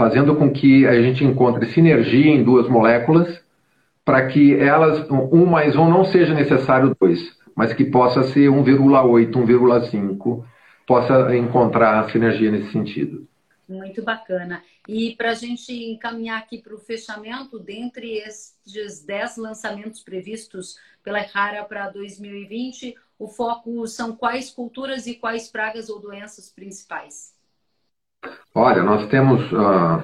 fazendo 0.00 0.34
com 0.34 0.50
que 0.50 0.86
a 0.86 0.94
gente 1.02 1.22
encontre 1.22 1.66
sinergia 1.72 2.32
em 2.32 2.42
duas 2.42 2.66
moléculas 2.66 3.38
para 4.02 4.28
que 4.28 4.54
elas, 4.54 5.06
um 5.10 5.44
mais 5.44 5.76
um 5.76 5.90
não 5.90 6.06
seja 6.06 6.32
necessário 6.32 6.96
dois, 6.98 7.36
mas 7.54 7.74
que 7.74 7.84
possa 7.84 8.22
ser 8.22 8.48
1,8, 8.48 9.30
1,5 9.30 10.42
possa 10.86 11.36
encontrar 11.36 12.10
sinergia 12.10 12.50
nesse 12.50 12.72
sentido. 12.72 13.28
Muito 13.68 14.02
bacana. 14.02 14.62
E 14.88 15.14
para 15.16 15.32
a 15.32 15.34
gente 15.34 15.70
encaminhar 15.70 16.38
aqui 16.38 16.56
para 16.56 16.74
o 16.74 16.78
fechamento, 16.78 17.58
dentre 17.58 18.14
estes 18.14 19.04
10 19.04 19.36
lançamentos 19.36 20.02
previstos 20.02 20.78
pela 21.04 21.20
Rara 21.20 21.62
para 21.62 21.90
2020, 21.90 22.96
o 23.18 23.28
foco 23.28 23.86
são 23.86 24.16
quais 24.16 24.50
culturas 24.50 25.06
e 25.06 25.14
quais 25.14 25.50
pragas 25.50 25.90
ou 25.90 26.00
doenças 26.00 26.48
principais? 26.48 27.38
Olha, 28.54 28.82
nós 28.82 29.06
temos 29.08 29.40
uh, 29.52 30.02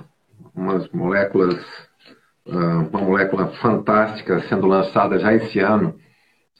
umas 0.54 0.88
moléculas, 0.90 1.56
uh, 2.46 2.88
uma 2.90 3.00
molécula 3.00 3.48
fantástica 3.60 4.40
sendo 4.48 4.66
lançada 4.66 5.18
já 5.18 5.32
esse 5.34 5.58
ano. 5.58 5.98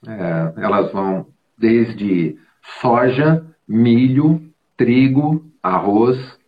É, 0.07 0.63
elas 0.63 0.93
vão 0.93 1.27
desde 1.59 2.39
soja, 2.81 3.45
milho, 3.67 4.53
trigo, 4.77 5.51
arroz, 5.63 6.39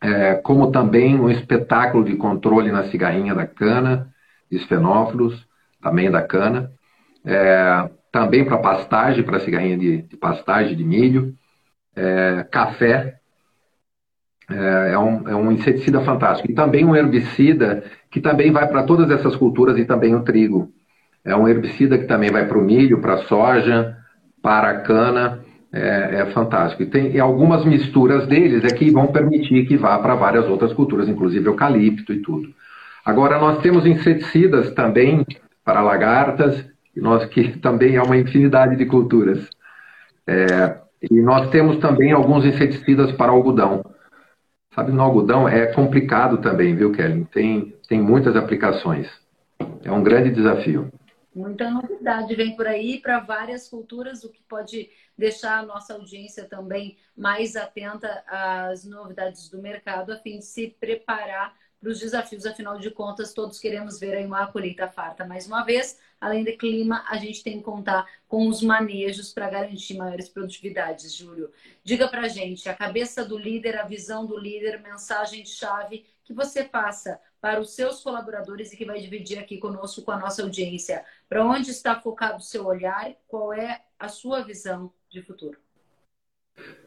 é, 0.00 0.34
como 0.34 0.70
também 0.70 1.18
um 1.18 1.30
espetáculo 1.30 2.04
de 2.04 2.16
controle 2.16 2.70
na 2.70 2.84
cigarrinha 2.84 3.34
da 3.34 3.46
cana, 3.46 4.12
esfenófilos, 4.50 5.46
também 5.80 6.10
da 6.10 6.22
cana, 6.22 6.70
é, 7.24 7.88
também 8.10 8.44
para 8.44 8.58
pastagem, 8.58 9.24
para 9.24 9.40
cigarrinha 9.40 9.78
de, 9.78 10.02
de, 10.02 10.16
pastagem 10.16 10.76
de 10.76 10.84
milho, 10.84 11.34
é, 11.96 12.46
café, 12.50 13.18
é, 14.52 14.92
é, 14.92 14.98
um, 14.98 15.28
é 15.28 15.34
um 15.34 15.50
inseticida 15.50 16.00
fantástico. 16.00 16.50
E 16.50 16.54
também 16.54 16.84
um 16.84 16.94
herbicida 16.94 17.82
que 18.10 18.20
também 18.20 18.50
vai 18.52 18.68
para 18.68 18.82
todas 18.82 19.10
essas 19.10 19.34
culturas 19.36 19.78
e 19.78 19.84
também 19.84 20.14
o 20.14 20.22
trigo. 20.22 20.70
É 21.24 21.34
um 21.36 21.48
herbicida 21.48 21.98
que 21.98 22.06
também 22.06 22.30
vai 22.30 22.46
para 22.46 22.58
o 22.58 22.62
milho, 22.62 23.00
para 23.00 23.14
a 23.14 23.24
soja, 23.24 23.96
para 24.42 24.70
a 24.70 24.80
cana 24.80 25.40
é, 25.72 26.20
é, 26.20 26.26
fantástico. 26.32 26.82
E 26.82 26.86
tem 26.86 27.12
e 27.12 27.20
algumas 27.20 27.64
misturas 27.64 28.26
deles 28.26 28.64
é 28.64 28.74
que 28.74 28.90
vão 28.90 29.06
permitir 29.06 29.66
que 29.66 29.76
vá 29.76 29.98
para 29.98 30.14
várias 30.14 30.46
outras 30.46 30.72
culturas, 30.72 31.08
inclusive 31.08 31.46
eucalipto 31.46 32.12
e 32.12 32.20
tudo. 32.20 32.48
Agora, 33.04 33.38
nós 33.38 33.60
temos 33.62 33.86
inseticidas 33.86 34.72
também 34.74 35.24
para 35.64 35.80
lagartas, 35.80 36.64
e 36.94 37.00
nós, 37.00 37.24
que 37.26 37.56
também 37.58 37.96
é 37.96 38.02
uma 38.02 38.16
infinidade 38.16 38.76
de 38.76 38.84
culturas. 38.84 39.48
É, 40.26 40.76
e 41.10 41.20
nós 41.20 41.48
temos 41.50 41.78
também 41.78 42.12
alguns 42.12 42.44
inseticidas 42.44 43.10
para 43.12 43.32
algodão. 43.32 43.82
Sabe, 44.74 44.90
no 44.90 45.02
algodão 45.02 45.46
é 45.46 45.66
complicado 45.66 46.38
também, 46.38 46.74
viu, 46.74 46.92
Kelly? 46.92 47.26
Tem, 47.26 47.76
tem 47.86 48.00
muitas 48.00 48.34
aplicações. 48.36 49.06
É 49.84 49.92
um 49.92 50.02
grande 50.02 50.30
desafio. 50.30 50.90
Muita 51.34 51.70
novidade 51.70 52.34
vem 52.34 52.56
por 52.56 52.66
aí 52.66 52.98
para 52.98 53.20
várias 53.20 53.68
culturas, 53.68 54.24
o 54.24 54.30
que 54.30 54.42
pode 54.42 54.90
deixar 55.16 55.58
a 55.58 55.66
nossa 55.66 55.94
audiência 55.94 56.44
também 56.44 56.96
mais 57.16 57.56
atenta 57.56 58.22
às 58.26 58.84
novidades 58.84 59.48
do 59.48 59.60
mercado, 59.60 60.12
a 60.12 60.16
fim 60.16 60.38
de 60.38 60.44
se 60.44 60.74
preparar 60.80 61.54
para 61.80 61.90
os 61.90 61.98
desafios. 61.98 62.46
Afinal 62.46 62.78
de 62.78 62.90
contas, 62.90 63.32
todos 63.32 63.58
queremos 63.58 63.98
ver 63.98 64.14
aí 64.14 64.26
uma 64.26 64.46
colheita 64.46 64.88
farta 64.88 65.24
mais 65.24 65.46
uma 65.46 65.64
vez. 65.64 65.98
Além 66.22 66.44
do 66.44 66.56
clima, 66.56 67.04
a 67.08 67.16
gente 67.16 67.42
tem 67.42 67.58
que 67.58 67.64
contar 67.64 68.06
com 68.28 68.46
os 68.46 68.62
manejos 68.62 69.32
para 69.32 69.50
garantir 69.50 69.96
maiores 69.96 70.28
produtividades, 70.28 71.12
Júlio. 71.12 71.50
Diga 71.82 72.06
para 72.06 72.20
a 72.20 72.28
gente, 72.28 72.68
a 72.68 72.74
cabeça 72.74 73.24
do 73.24 73.36
líder, 73.36 73.76
a 73.76 73.82
visão 73.82 74.24
do 74.24 74.38
líder, 74.38 74.80
mensagem 74.80 75.42
de 75.42 75.50
chave 75.50 76.06
que 76.22 76.32
você 76.32 76.62
passa 76.62 77.18
para 77.40 77.60
os 77.60 77.74
seus 77.74 78.04
colaboradores 78.04 78.72
e 78.72 78.76
que 78.76 78.84
vai 78.84 79.00
dividir 79.00 79.36
aqui 79.36 79.58
conosco, 79.58 80.02
com 80.02 80.12
a 80.12 80.16
nossa 80.16 80.42
audiência. 80.42 81.04
Para 81.28 81.44
onde 81.44 81.72
está 81.72 82.00
focado 82.00 82.36
o 82.36 82.40
seu 82.40 82.66
olhar? 82.66 83.10
Qual 83.26 83.52
é 83.52 83.80
a 83.98 84.06
sua 84.06 84.44
visão 84.44 84.92
de 85.10 85.22
futuro? 85.22 85.58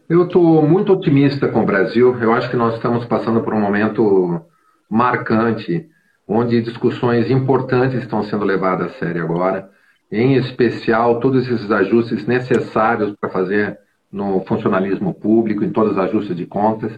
Eu 0.08 0.28
estou 0.28 0.66
muito 0.66 0.94
otimista 0.94 1.50
com 1.50 1.60
o 1.60 1.66
Brasil. 1.66 2.18
Eu 2.22 2.32
acho 2.32 2.50
que 2.50 2.56
nós 2.56 2.76
estamos 2.76 3.04
passando 3.06 3.44
por 3.44 3.54
um 3.54 3.60
momento 3.60 4.46
marcante, 4.90 5.90
onde 6.28 6.62
discussões 6.62 7.30
importantes 7.30 8.02
estão 8.02 8.24
sendo 8.24 8.46
levadas 8.46 8.88
a 8.88 9.00
sério 9.00 9.24
agora, 9.24 9.70
em 10.12 10.36
especial 10.36 11.20
todos 11.20 11.48
esses 11.48 11.72
ajustes 11.72 12.26
necessários 12.26 13.14
para 13.20 13.30
fazer 13.30 13.78
no 14.12 14.42
funcionalismo 14.46 15.14
público, 15.14 15.64
em 15.64 15.72
todos 15.72 15.94
os 15.94 15.98
ajustes 15.98 16.36
de 16.36 16.46
contas. 16.46 16.98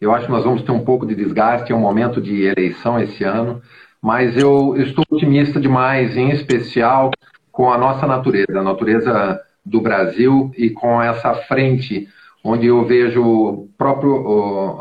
Eu 0.00 0.12
acho 0.12 0.26
que 0.26 0.32
nós 0.32 0.44
vamos 0.44 0.62
ter 0.62 0.72
um 0.72 0.84
pouco 0.84 1.06
de 1.06 1.14
desgaste, 1.14 1.72
é 1.72 1.74
um 1.74 1.80
momento 1.80 2.20
de 2.20 2.42
eleição 2.42 3.00
esse 3.00 3.24
ano, 3.24 3.62
mas 4.02 4.36
eu 4.36 4.76
estou 4.76 5.04
otimista 5.10 5.60
demais, 5.60 6.16
em 6.16 6.30
especial 6.30 7.10
com 7.50 7.72
a 7.72 7.78
nossa 7.78 8.06
natureza, 8.06 8.58
a 8.58 8.62
natureza 8.62 9.40
do 9.64 9.80
Brasil 9.80 10.52
e 10.56 10.70
com 10.70 11.00
essa 11.00 11.34
frente 11.34 12.08
onde 12.44 12.66
eu 12.66 12.84
vejo 12.84 13.68
próprio 13.76 14.78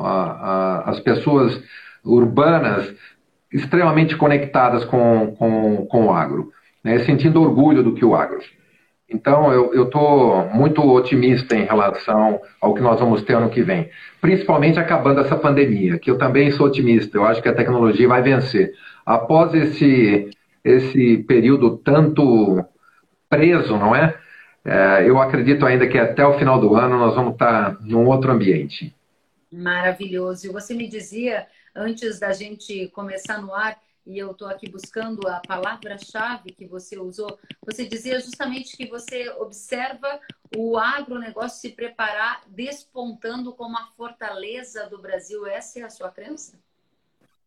as 0.86 0.99
pessoas 0.99 1.60
urbanas 2.03 2.93
extremamente 3.51 4.15
conectadas 4.15 4.84
com, 4.86 5.36
com, 5.38 5.86
com 5.86 6.05
o 6.08 6.13
agro, 6.13 6.51
né, 6.84 6.99
sentindo 6.99 7.41
orgulho 7.41 7.84
do 7.84 7.93
que 7.93 8.03
o 8.03 8.15
agro. 8.15 8.39
Então, 9.08 9.53
eu 9.53 9.84
estou 9.84 10.45
muito 10.47 10.81
otimista 10.81 11.55
em 11.55 11.65
relação 11.65 12.41
ao 12.60 12.73
que 12.73 12.81
nós 12.81 12.99
vamos 12.99 13.21
ter 13.21 13.36
ano 13.36 13.51
que 13.51 13.62
vem, 13.62 13.89
principalmente 14.19 14.79
acabando 14.79 15.21
essa 15.21 15.36
pandemia, 15.36 15.99
que 15.99 16.10
eu 16.10 16.17
também 16.17 16.49
sou 16.51 16.65
otimista, 16.65 17.17
eu 17.17 17.23
acho 17.23 17.41
que 17.41 17.47
a 17.47 17.53
tecnologia 17.53 18.08
vai 18.08 18.23
vencer. 18.23 18.73
Após 19.05 19.53
esse, 19.53 20.31
esse 20.63 21.19
período 21.19 21.77
tanto 21.77 22.65
preso, 23.29 23.77
não 23.77 23.95
é? 23.95 24.15
é, 24.65 25.08
eu 25.08 25.21
acredito 25.21 25.63
ainda 25.65 25.88
que 25.88 25.97
até 25.97 26.25
o 26.25 26.38
final 26.39 26.60
do 26.60 26.75
ano 26.75 26.97
nós 26.97 27.13
vamos 27.13 27.34
estar 27.34 27.77
num 27.81 28.08
outro 28.08 28.31
ambiente. 28.31 28.93
Maravilhoso. 29.53 30.47
E 30.47 30.51
você 30.51 30.73
me 30.73 30.88
dizia, 30.88 31.45
antes 31.75 32.19
da 32.19 32.31
gente 32.31 32.88
começar 32.89 33.41
no 33.41 33.53
ar, 33.53 33.77
e 34.05 34.19
eu 34.19 34.31
estou 34.31 34.47
aqui 34.47 34.69
buscando 34.69 35.27
a 35.27 35.41
palavra-chave 35.47 36.51
que 36.51 36.65
você 36.65 36.97
usou, 36.97 37.39
você 37.65 37.85
dizia 37.85 38.19
justamente 38.19 38.77
que 38.77 38.85
você 38.85 39.29
observa 39.39 40.19
o 40.55 40.77
agronegócio 40.77 41.59
se 41.59 41.69
preparar 41.69 42.43
despontando 42.47 43.51
como 43.51 43.75
a 43.75 43.88
fortaleza 43.97 44.88
do 44.88 45.01
Brasil. 45.01 45.45
Essa 45.47 45.79
é 45.79 45.83
a 45.83 45.89
sua 45.89 46.11
crença? 46.11 46.53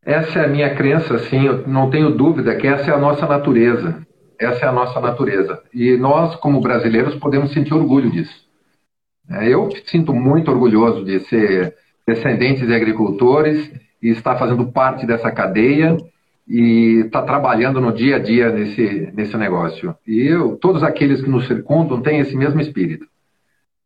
Essa 0.02 0.40
é 0.40 0.44
a 0.44 0.48
minha 0.48 0.74
crença, 0.74 1.18
sim. 1.18 1.46
Eu 1.46 1.66
não 1.68 1.90
tenho 1.90 2.10
dúvida 2.10 2.56
que 2.56 2.66
essa 2.66 2.90
é 2.90 2.94
a 2.94 2.98
nossa 2.98 3.26
natureza. 3.26 4.04
Essa 4.38 4.66
é 4.66 4.68
a 4.68 4.72
nossa 4.72 5.00
natureza. 5.00 5.62
E 5.72 5.96
nós, 5.96 6.36
como 6.36 6.60
brasileiros, 6.60 7.14
podemos 7.16 7.52
sentir 7.52 7.74
orgulho 7.74 8.10
disso. 8.10 8.48
É, 9.30 9.48
eu 9.48 9.68
sinto 9.86 10.12
muito 10.12 10.50
orgulhoso 10.50 11.04
de 11.04 11.20
ser 11.20 11.76
descendente 12.06 12.66
de 12.66 12.74
agricultores 12.74 13.70
e 14.00 14.10
estar 14.10 14.38
fazendo 14.38 14.70
parte 14.70 15.06
dessa 15.06 15.30
cadeia 15.30 15.96
e 16.46 17.02
estar 17.06 17.22
trabalhando 17.22 17.80
no 17.80 17.92
dia 17.92 18.16
a 18.16 18.18
dia 18.18 18.50
nesse, 18.50 19.10
nesse 19.12 19.36
negócio. 19.36 19.96
E 20.06 20.20
eu, 20.20 20.56
todos 20.56 20.82
aqueles 20.82 21.20
que 21.20 21.28
nos 21.28 21.46
circundam 21.46 22.00
têm 22.00 22.20
esse 22.20 22.36
mesmo 22.36 22.60
espírito. 22.60 23.06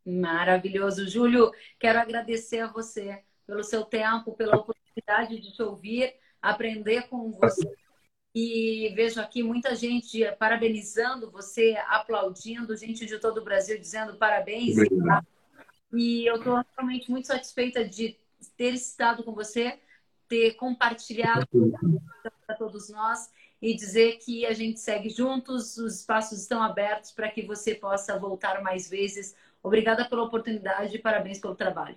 Maravilhoso. 0.05 1.09
Júlio, 1.09 1.51
quero 1.79 1.99
agradecer 1.99 2.61
a 2.61 2.67
você 2.67 3.19
pelo 3.47 3.65
seu 3.65 3.85
tempo, 3.85 4.33
pela 4.33 4.57
oportunidade 4.57 5.41
de 5.41 5.53
te 5.53 5.63
ouvir, 5.63 6.13
aprender 6.41 7.09
com 7.09 7.33
você 7.33 7.69
e 8.35 8.91
vejo 8.95 9.21
aqui 9.21 9.43
muita 9.43 9.75
gente 9.75 10.25
parabenizando 10.39 11.31
você, 11.31 11.77
aplaudindo, 11.89 12.77
gente 12.77 13.05
de 13.05 13.19
todo 13.19 13.39
o 13.39 13.45
Brasil 13.45 13.79
dizendo 13.79 14.17
parabéns. 14.17 14.77
E 15.93 16.27
eu 16.27 16.37
estou 16.37 16.65
realmente 16.75 17.11
muito 17.11 17.27
satisfeita 17.27 17.85
de 17.85 18.17
ter 18.57 18.73
estado 18.73 19.23
com 19.23 19.35
você, 19.35 19.79
ter 20.33 20.55
compartilhado 20.55 21.47
para 22.47 22.57
todos 22.57 22.89
nós 22.89 23.31
e 23.61 23.77
dizer 23.77 24.13
que 24.13 24.47
a 24.47 24.55
gente 24.55 24.81
segue 24.81 25.11
juntos, 25.11 25.77
os 25.77 25.99
espaços 25.99 26.41
estão 26.41 26.63
abertos 26.63 27.13
para 27.13 27.29
que 27.29 27.43
você 27.43 27.75
possa 27.75 28.19
voltar 28.19 28.63
mais 28.63 28.89
vezes. 28.89 29.37
Obrigada 29.63 30.07
pela 30.07 30.23
oportunidade 30.23 30.97
e 30.97 30.99
parabéns 30.99 31.39
pelo 31.39 31.55
trabalho. 31.55 31.97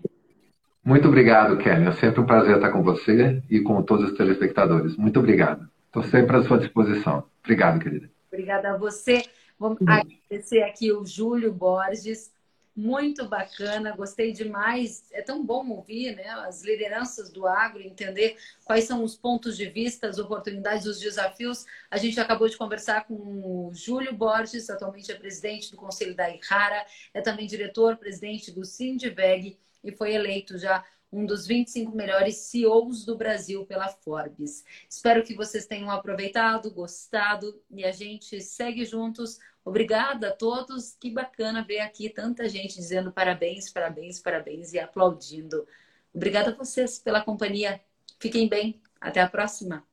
Muito 0.84 1.08
obrigado, 1.08 1.58
Kelly. 1.58 1.88
É 1.88 1.93
sempre 1.93 2.19
um 2.19 2.26
prazer 2.26 2.58
estar 2.58 2.71
com 2.71 2.84
você 2.84 3.41
e 3.50 3.62
com 3.62 3.82
todos 3.82 4.12
os 4.12 4.17
telespectadores. 4.17 4.98
Muito 4.98 5.17
obrigado. 5.17 5.69
Estou 5.86 6.04
sempre 6.04 6.36
à 6.36 6.43
sua 6.43 6.58
disposição. 6.58 7.24
Obrigado, 7.41 7.80
querida. 7.80 8.10
Obrigada 8.30 8.74
a 8.74 8.78
você. 8.78 9.24
Vamos 9.58 9.80
agradecer 9.82 10.62
aqui 10.62 10.91
o 10.91 11.06
Júlio 11.06 11.54
Borges. 11.54 12.35
Muito 12.75 13.25
bacana, 13.29 13.95
gostei 13.95 14.33
demais. 14.33 15.05
É 15.13 15.21
tão 15.21 15.45
bom 15.45 15.69
ouvir 15.69 16.13
né, 16.13 16.27
as 16.45 16.61
lideranças 16.61 17.31
do 17.31 17.47
agro, 17.47 17.81
entender 17.81 18.35
quais 18.65 18.83
são 18.83 19.01
os 19.01 19.15
pontos 19.15 19.55
de 19.55 19.69
vista, 19.69 20.09
as 20.09 20.19
oportunidades, 20.19 20.85
os 20.85 20.99
desafios. 20.99 21.65
A 21.89 21.95
gente 21.97 22.19
acabou 22.19 22.49
de 22.49 22.57
conversar 22.57 23.05
com 23.05 23.13
o 23.13 23.71
Júlio 23.73 24.13
Borges, 24.13 24.69
atualmente 24.69 25.09
é 25.09 25.15
presidente 25.15 25.71
do 25.71 25.77
Conselho 25.77 26.13
da 26.13 26.29
Ihara, 26.29 26.85
é 27.13 27.21
também 27.21 27.47
diretor-presidente 27.47 28.51
do 28.51 28.65
Sindiveg 28.65 29.57
e 29.81 29.91
foi 29.93 30.13
eleito 30.13 30.57
já 30.57 30.83
um 31.15 31.25
dos 31.25 31.47
25 31.47 31.95
melhores 31.95 32.36
CEOs 32.36 33.06
do 33.06 33.15
Brasil 33.15 33.65
pela 33.65 33.88
Forbes. 33.88 34.65
Espero 34.89 35.23
que 35.23 35.34
vocês 35.34 35.65
tenham 35.65 35.89
aproveitado, 35.89 36.69
gostado 36.69 37.58
e 37.71 37.86
a 37.86 37.91
gente 37.91 38.41
segue 38.41 38.84
juntos. 38.84 39.39
Obrigada 39.63 40.28
a 40.28 40.32
todos. 40.32 40.97
Que 40.99 41.10
bacana 41.10 41.63
ver 41.63 41.80
aqui 41.80 42.10
tanta 42.10 42.49
gente 42.49 42.75
dizendo 42.75 43.13
parabéns, 43.13 43.71
parabéns, 43.71 44.19
parabéns 44.19 44.73
e 44.73 44.80
aplaudindo. 44.80 45.65
Obrigada 46.13 46.51
a 46.51 46.56
vocês 46.56 46.99
pela 46.99 47.23
companhia. 47.23 47.82
Fiquem 48.19 48.49
bem. 48.49 48.82
Até 48.99 49.21
a 49.21 49.30
próxima. 49.30 49.88